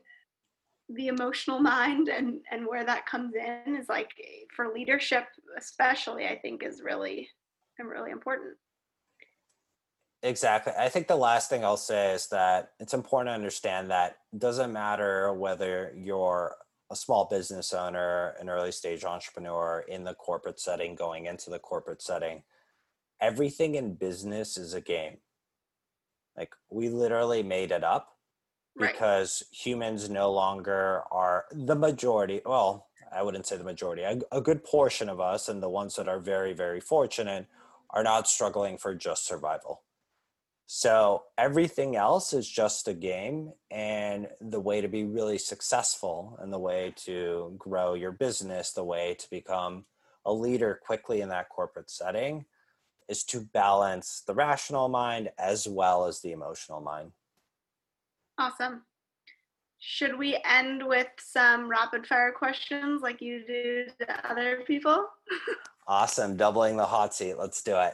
the 0.89 1.07
emotional 1.07 1.59
mind 1.75 2.07
and 2.07 2.39
and 2.51 2.65
where 2.65 2.85
that 2.85 3.05
comes 3.05 3.33
in 3.35 3.75
is 3.75 3.89
like 3.89 4.11
for 4.55 4.73
leadership 4.73 5.25
especially 5.57 6.27
i 6.27 6.37
think 6.37 6.63
is 6.63 6.81
really 6.83 7.27
really 7.79 8.11
important 8.11 8.55
exactly 10.27 10.73
i 10.77 10.89
think 10.89 11.07
the 11.07 11.15
last 11.15 11.49
thing 11.49 11.63
i'll 11.63 11.77
say 11.77 12.13
is 12.13 12.27
that 12.27 12.71
it's 12.79 12.93
important 12.93 13.29
to 13.29 13.35
understand 13.35 13.89
that 13.89 14.17
it 14.33 14.39
doesn't 14.39 14.71
matter 14.71 15.33
whether 15.33 15.93
you're 15.95 16.55
a 16.91 16.95
small 16.95 17.25
business 17.25 17.73
owner 17.73 18.35
an 18.39 18.49
early 18.49 18.71
stage 18.71 19.03
entrepreneur 19.03 19.83
in 19.87 20.03
the 20.03 20.13
corporate 20.13 20.59
setting 20.59 20.95
going 20.95 21.25
into 21.25 21.49
the 21.49 21.59
corporate 21.59 22.01
setting 22.01 22.43
everything 23.21 23.75
in 23.75 23.95
business 23.95 24.57
is 24.57 24.73
a 24.73 24.81
game 24.81 25.17
like 26.37 26.53
we 26.69 26.89
literally 26.89 27.43
made 27.43 27.71
it 27.71 27.83
up 27.83 28.17
because 28.77 29.43
right. 29.43 29.57
humans 29.57 30.09
no 30.09 30.31
longer 30.31 31.01
are 31.11 31.45
the 31.51 31.75
majority. 31.75 32.41
Well, 32.45 32.87
I 33.11 33.23
wouldn't 33.23 33.47
say 33.47 33.57
the 33.57 33.63
majority. 33.63 34.03
A, 34.03 34.19
a, 34.31 34.41
good 34.41 34.63
portion 34.63 35.09
of 35.09 35.19
us, 35.19 35.49
and 35.49 35.63
the 35.63 35.69
ones 35.69 35.95
that 35.95 36.07
are 36.07 36.19
very, 36.19 36.53
very 36.53 36.79
fortunate, 36.79 37.47
are 37.89 38.03
not 38.03 38.27
struggling 38.27 38.77
for 38.77 38.93
just 38.93 39.25
survival. 39.25 39.81
So 40.69 41.23
everything 41.37 41.95
else 41.95 42.33
is 42.33 42.47
just 42.47 42.89
a 42.89 42.93
game, 42.93 43.53
and 43.71 44.27
the 44.41 44.59
way 44.59 44.81
to 44.81 44.89
be 44.89 45.05
really 45.05 45.37
successful, 45.37 46.37
and 46.41 46.51
the 46.51 46.59
way 46.59 46.93
to 47.05 47.55
grow 47.57 47.93
your 47.93 48.11
business, 48.11 48.73
the 48.73 48.83
way 48.83 49.15
to 49.17 49.29
become 49.29 49.85
a 50.25 50.33
leader 50.33 50.77
quickly 50.85 51.21
in 51.21 51.29
that 51.29 51.47
corporate 51.47 51.89
setting, 51.89 52.45
is 53.07 53.23
to 53.23 53.39
balance 53.39 54.23
the 54.27 54.33
rational 54.33 54.89
mind 54.89 55.31
as 55.39 55.69
well 55.69 56.05
as 56.05 56.19
the 56.19 56.33
emotional 56.33 56.81
mind. 56.81 57.13
Awesome. 58.37 58.81
Should 59.79 60.17
we 60.17 60.37
end 60.43 60.85
with 60.85 61.07
some 61.17 61.69
rapid 61.69 62.05
fire 62.05 62.33
questions 62.33 63.01
like 63.01 63.21
you 63.21 63.45
do 63.47 63.85
to 63.99 64.29
other 64.29 64.63
people? 64.67 65.07
awesome. 65.87 66.35
Doubling 66.35 66.75
the 66.75 66.85
hot 66.85 67.15
seat. 67.15 67.35
Let's 67.37 67.63
do 67.63 67.77
it. 67.77 67.93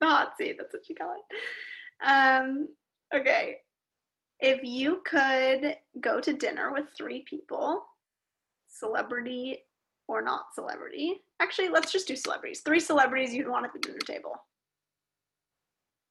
The 0.00 0.06
hot 0.06 0.32
seat. 0.38 0.56
That's 0.58 0.72
what 0.72 0.88
you 0.88 0.94
call 0.94 1.14
it. 1.14 2.06
Um, 2.06 2.68
okay. 3.14 3.58
If 4.40 4.62
you 4.62 5.02
could 5.04 5.76
go 6.00 6.20
to 6.20 6.32
dinner 6.32 6.72
with 6.72 6.86
three 6.96 7.24
people, 7.28 7.84
celebrity 8.68 9.58
or 10.06 10.22
not 10.22 10.54
celebrity, 10.54 11.22
actually, 11.40 11.68
let's 11.68 11.90
just 11.90 12.06
do 12.06 12.14
celebrities. 12.14 12.60
Three 12.60 12.80
celebrities 12.80 13.34
you'd 13.34 13.48
want 13.48 13.66
at 13.66 13.72
the 13.72 13.80
dinner 13.80 13.98
table. 13.98 14.36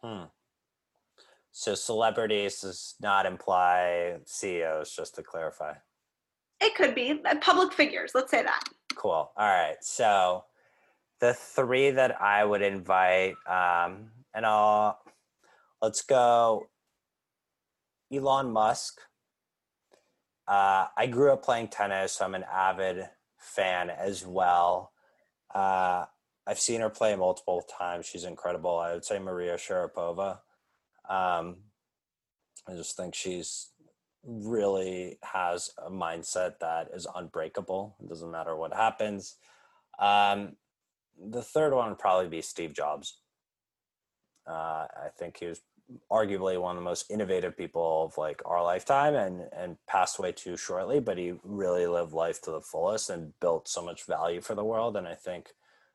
Hmm. 0.01 0.25
So 1.51 1.73
celebrities 1.73 2.61
does 2.61 2.95
not 3.01 3.25
imply 3.25 4.17
CEOs, 4.25 4.95
just 4.95 5.15
to 5.15 5.23
clarify. 5.23 5.73
It 6.61 6.75
could 6.75 6.93
be 6.93 7.19
uh, 7.25 7.35
public 7.41 7.73
figures. 7.73 8.11
Let's 8.13 8.29
say 8.29 8.43
that. 8.43 8.63
Cool. 8.95 9.31
All 9.35 9.47
right. 9.47 9.77
So 9.81 10.43
the 11.19 11.33
three 11.33 11.91
that 11.91 12.21
I 12.21 12.43
would 12.43 12.61
invite, 12.61 13.35
um, 13.47 14.11
and 14.33 14.45
I'll 14.45 14.99
let's 15.81 16.01
go. 16.01 16.67
Elon 18.11 18.51
Musk. 18.51 18.99
Uh, 20.47 20.87
I 20.95 21.07
grew 21.07 21.33
up 21.33 21.43
playing 21.43 21.67
tennis, 21.67 22.13
so 22.13 22.25
I'm 22.25 22.35
an 22.35 22.45
avid 22.49 23.09
fan 23.37 23.89
as 23.89 24.25
well. 24.25 24.93
Uh, 25.53 26.05
I've 26.45 26.59
seen 26.59 26.79
her 26.79 26.89
play 26.89 27.15
multiple 27.17 27.61
times. 27.77 28.05
She's 28.05 28.23
incredible. 28.23 28.77
I 28.77 28.93
would 28.93 29.03
say 29.03 29.19
Maria 29.19 29.55
Sharapova. 29.55 30.39
Um, 31.09 31.57
I 32.65 32.73
just 32.75 32.95
think 32.95 33.13
she's 33.13 33.71
really 34.23 35.19
has 35.23 35.71
a 35.85 35.89
mindset 35.89 36.59
that 36.59 36.89
is 36.93 37.07
unbreakable. 37.13 37.95
It 38.01 38.07
doesn't 38.07 38.31
matter 38.31 38.55
what 38.55 38.73
happens. 38.73 39.35
Um, 39.99 40.55
the 41.19 41.41
third 41.41 41.73
one 41.73 41.89
would 41.89 41.99
probably 41.99 42.29
be 42.29 42.41
Steve 42.41 42.73
Jobs. 42.73 43.21
Uh, 44.47 44.87
I 45.05 45.09
think 45.17 45.37
he 45.37 45.47
was 45.47 45.61
arguably 46.11 46.59
one 46.59 46.75
of 46.75 46.83
the 46.83 46.89
most 46.89 47.09
innovative 47.09 47.55
people 47.55 48.05
of 48.05 48.17
like 48.17 48.41
our 48.45 48.61
lifetime 48.61 49.15
and 49.15 49.43
and 49.55 49.77
passed 49.87 50.19
away 50.19 50.33
too 50.33 50.57
shortly 50.57 50.99
but 50.99 51.17
he 51.17 51.33
really 51.45 51.87
lived 51.87 52.11
life 52.11 52.41
to 52.41 52.51
the 52.51 52.59
fullest 52.59 53.09
and 53.09 53.31
built 53.39 53.69
so 53.69 53.81
much 53.81 54.05
value 54.05 54.41
for 54.41 54.53
the 54.53 54.65
world 54.65 54.97
and 54.97 55.07
i 55.07 55.15
think 55.15 55.47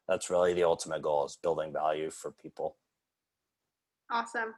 that's 0.09 0.31
really 0.31 0.55
the 0.55 0.65
ultimate 0.65 1.03
goal 1.03 1.27
is 1.27 1.37
building 1.43 1.75
value 1.75 2.09
for 2.09 2.31
people 2.31 2.79
awesome 4.11 4.55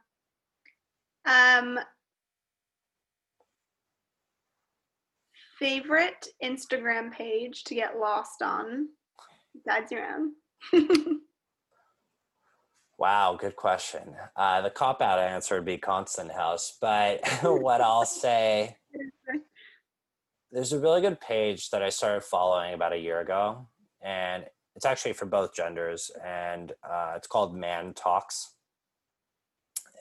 um, 1.25 1.79
favorite 5.59 6.27
Instagram 6.43 7.11
page 7.11 7.63
to 7.65 7.75
get 7.75 7.97
lost 7.97 8.41
on 8.41 8.89
besides 9.53 9.91
your 9.91 10.05
own? 10.05 10.33
wow, 12.97 13.37
good 13.39 13.55
question. 13.55 14.15
Uh, 14.35 14.61
the 14.61 14.69
cop 14.69 15.01
out 15.01 15.19
answer 15.19 15.55
would 15.55 15.65
be 15.65 15.77
Constant 15.77 16.31
House, 16.31 16.77
but 16.79 17.21
what 17.43 17.81
I'll 17.81 18.05
say, 18.05 18.77
there's 20.51 20.73
a 20.73 20.79
really 20.79 21.01
good 21.01 21.19
page 21.19 21.69
that 21.71 21.81
I 21.81 21.89
started 21.89 22.23
following 22.23 22.73
about 22.73 22.93
a 22.93 22.97
year 22.97 23.19
ago, 23.19 23.67
and 24.01 24.45
it's 24.75 24.85
actually 24.85 25.13
for 25.13 25.25
both 25.25 25.53
genders, 25.53 26.11
and 26.23 26.73
uh, 26.83 27.13
it's 27.15 27.27
called 27.27 27.55
Man 27.55 27.93
Talks. 27.93 28.51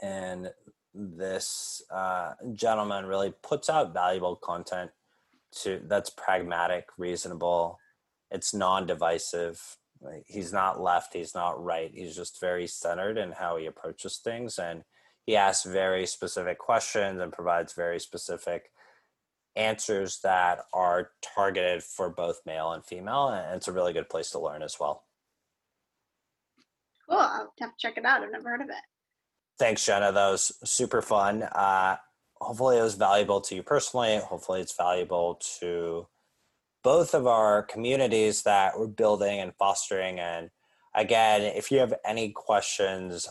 And 0.03 0.51
this 0.95 1.83
uh, 1.91 2.33
gentleman 2.55 3.07
really 3.07 3.33
puts 3.43 3.69
out 3.71 3.93
valuable 3.93 4.37
content 4.37 4.91
to 5.63 5.81
that's 5.87 6.11
pragmatic, 6.11 6.87
reasonable. 6.99 7.79
It's 8.31 8.53
non-divisive. 8.53 9.77
He's 10.27 10.53
not 10.53 10.81
left. 10.81 11.15
He's 11.15 11.35
not 11.35 11.63
right. 11.63 11.91
He's 11.93 12.17
just 12.17 12.41
very 12.41 12.67
centered 12.67 13.19
in 13.19 13.33
how 13.33 13.57
he 13.57 13.67
approaches 13.67 14.19
things, 14.19 14.59
and 14.59 14.85
he 15.27 15.37
asks 15.37 15.65
very 15.65 16.07
specific 16.07 16.59
questions 16.59 17.21
and 17.21 17.33
provides 17.33 17.73
very 17.73 17.99
specific 17.99 18.71
answers 19.57 20.21
that 20.23 20.61
are 20.73 21.11
targeted 21.23 21.83
for 21.83 22.11
both 22.11 22.41
male 22.45 22.73
and 22.73 22.85
female. 22.85 23.29
And 23.29 23.57
it's 23.57 23.69
a 23.69 23.73
really 23.73 23.93
good 23.93 24.09
place 24.09 24.31
to 24.31 24.39
learn 24.39 24.63
as 24.63 24.79
well. 24.79 25.05
Cool. 27.09 27.19
I'll 27.19 27.53
have 27.61 27.71
to 27.71 27.75
check 27.79 27.97
it 27.97 28.05
out. 28.05 28.23
I've 28.23 28.33
never 28.33 28.49
heard 28.49 28.63
of 28.63 28.69
it. 28.69 28.75
Thanks, 29.59 29.85
Jenna. 29.85 30.11
That 30.11 30.31
was 30.31 30.53
super 30.65 31.01
fun. 31.01 31.45
Uh, 31.45 31.97
hopefully, 32.41 32.79
it 32.79 32.83
was 32.83 32.95
valuable 32.95 33.41
to 33.43 33.55
you 33.55 33.63
personally. 33.63 34.19
Hopefully, 34.19 34.61
it's 34.61 34.77
valuable 34.77 35.41
to 35.61 36.07
both 36.85 37.15
of 37.15 37.27
our 37.27 37.65
communities 37.65 38.43
that 38.43 38.79
we're 38.79 38.87
building 38.87 39.41
and 39.41 39.53
fostering. 39.57 40.21
And 40.21 40.51
again, 40.95 41.43
if 41.43 41.73
you 41.73 41.79
have 41.79 41.95
any 42.05 42.31
questions, 42.31 43.29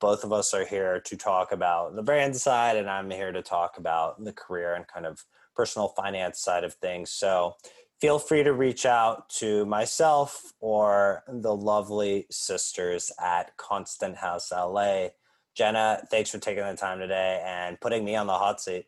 both 0.00 0.24
of 0.24 0.32
us 0.32 0.54
are 0.54 0.64
here 0.64 1.00
to 1.00 1.16
talk 1.16 1.52
about 1.52 1.94
the 1.94 2.02
brand 2.02 2.34
side, 2.36 2.78
and 2.78 2.88
I'm 2.88 3.10
here 3.10 3.32
to 3.32 3.42
talk 3.42 3.76
about 3.76 4.24
the 4.24 4.32
career 4.32 4.74
and 4.74 4.88
kind 4.88 5.04
of 5.04 5.22
personal 5.54 5.88
finance 5.88 6.40
side 6.40 6.64
of 6.64 6.72
things. 6.74 7.10
So 7.10 7.56
feel 8.00 8.18
free 8.18 8.42
to 8.42 8.54
reach 8.54 8.86
out 8.86 9.28
to 9.40 9.66
myself 9.66 10.54
or 10.60 11.24
the 11.28 11.54
lovely 11.54 12.26
sisters 12.30 13.12
at 13.20 13.54
Constant 13.58 14.16
House 14.16 14.50
LA 14.50 15.08
Jenna, 15.56 16.02
thanks 16.10 16.30
for 16.30 16.38
taking 16.38 16.64
the 16.64 16.76
time 16.76 16.98
today 16.98 17.42
and 17.44 17.80
putting 17.80 18.04
me 18.04 18.14
on 18.14 18.26
the 18.26 18.34
hot 18.34 18.60
seat. 18.60 18.86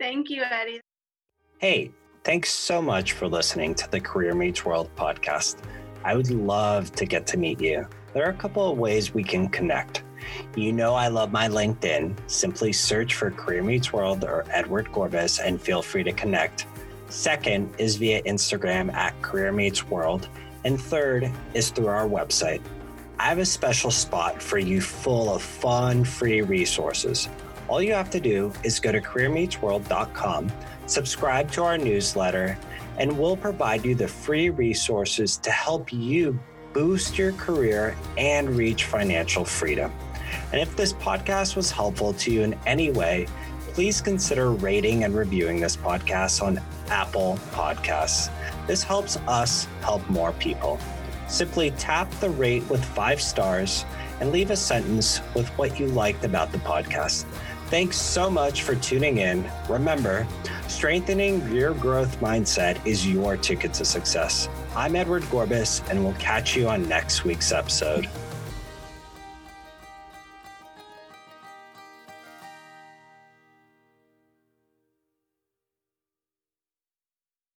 Thank 0.00 0.28
you, 0.28 0.42
Eddie. 0.42 0.80
Hey, 1.58 1.92
thanks 2.28 2.50
so 2.50 2.82
much 2.82 3.12
for 3.12 3.26
listening 3.26 3.74
to 3.74 3.90
the 3.90 3.98
Career 3.98 4.34
Meets 4.34 4.62
World 4.62 4.90
podcast. 4.96 5.56
I 6.04 6.14
would 6.14 6.30
love 6.30 6.92
to 6.92 7.06
get 7.06 7.26
to 7.28 7.38
meet 7.38 7.58
you. 7.58 7.88
There 8.12 8.26
are 8.26 8.28
a 8.28 8.34
couple 8.34 8.70
of 8.70 8.76
ways 8.76 9.14
we 9.14 9.24
can 9.24 9.48
connect. 9.48 10.02
You 10.54 10.74
know, 10.74 10.94
I 10.94 11.08
love 11.08 11.32
my 11.32 11.48
LinkedIn. 11.48 12.14
Simply 12.26 12.70
search 12.70 13.14
for 13.14 13.30
Career 13.30 13.62
Meets 13.62 13.94
World 13.94 14.24
or 14.24 14.44
Edward 14.50 14.88
Gorbis 14.92 15.40
and 15.42 15.58
feel 15.58 15.80
free 15.80 16.02
to 16.02 16.12
connect. 16.12 16.66
Second 17.08 17.74
is 17.78 17.96
via 17.96 18.22
Instagram 18.24 18.92
at 18.92 19.18
Career 19.22 19.50
Meets 19.50 19.86
World. 19.86 20.28
And 20.64 20.78
third 20.78 21.30
is 21.54 21.70
through 21.70 21.86
our 21.86 22.06
website, 22.06 22.60
I 23.18 23.24
have 23.24 23.38
a 23.38 23.46
special 23.46 23.90
spot 23.90 24.42
for 24.42 24.58
you 24.58 24.82
full 24.82 25.34
of 25.34 25.42
fun, 25.42 26.04
free 26.04 26.42
resources. 26.42 27.30
All 27.68 27.82
you 27.82 27.92
have 27.92 28.10
to 28.10 28.20
do 28.20 28.50
is 28.64 28.80
go 28.80 28.92
to 28.92 29.00
careermeetsworld.com, 29.00 30.50
subscribe 30.86 31.50
to 31.52 31.62
our 31.62 31.76
newsletter, 31.76 32.58
and 32.98 33.18
we'll 33.18 33.36
provide 33.36 33.84
you 33.84 33.94
the 33.94 34.08
free 34.08 34.48
resources 34.48 35.36
to 35.38 35.50
help 35.50 35.92
you 35.92 36.38
boost 36.72 37.18
your 37.18 37.32
career 37.32 37.94
and 38.16 38.50
reach 38.56 38.84
financial 38.84 39.44
freedom. 39.44 39.92
And 40.52 40.60
if 40.60 40.74
this 40.76 40.94
podcast 40.94 41.56
was 41.56 41.70
helpful 41.70 42.14
to 42.14 42.30
you 42.30 42.42
in 42.42 42.58
any 42.66 42.90
way, 42.90 43.26
please 43.72 44.00
consider 44.00 44.50
rating 44.50 45.04
and 45.04 45.14
reviewing 45.14 45.60
this 45.60 45.76
podcast 45.76 46.42
on 46.42 46.60
Apple 46.88 47.38
Podcasts. 47.52 48.30
This 48.66 48.82
helps 48.82 49.18
us 49.28 49.66
help 49.82 50.08
more 50.08 50.32
people. 50.32 50.78
Simply 51.28 51.70
tap 51.72 52.10
the 52.20 52.30
rate 52.30 52.68
with 52.70 52.82
five 52.82 53.20
stars 53.20 53.84
and 54.20 54.32
leave 54.32 54.50
a 54.50 54.56
sentence 54.56 55.20
with 55.34 55.48
what 55.58 55.78
you 55.78 55.86
liked 55.86 56.24
about 56.24 56.50
the 56.50 56.58
podcast. 56.58 57.26
Thanks 57.70 57.98
so 57.98 58.30
much 58.30 58.62
for 58.62 58.74
tuning 58.76 59.18
in. 59.18 59.46
Remember, 59.68 60.26
strengthening 60.68 61.46
your 61.52 61.74
growth 61.74 62.18
mindset 62.18 62.84
is 62.86 63.06
your 63.06 63.36
ticket 63.36 63.74
to 63.74 63.84
success. 63.84 64.48
I'm 64.74 64.96
Edward 64.96 65.22
Gorbis, 65.24 65.86
and 65.90 66.02
we'll 66.02 66.14
catch 66.14 66.56
you 66.56 66.66
on 66.66 66.88
next 66.88 67.24
week's 67.24 67.52
episode. 67.52 68.08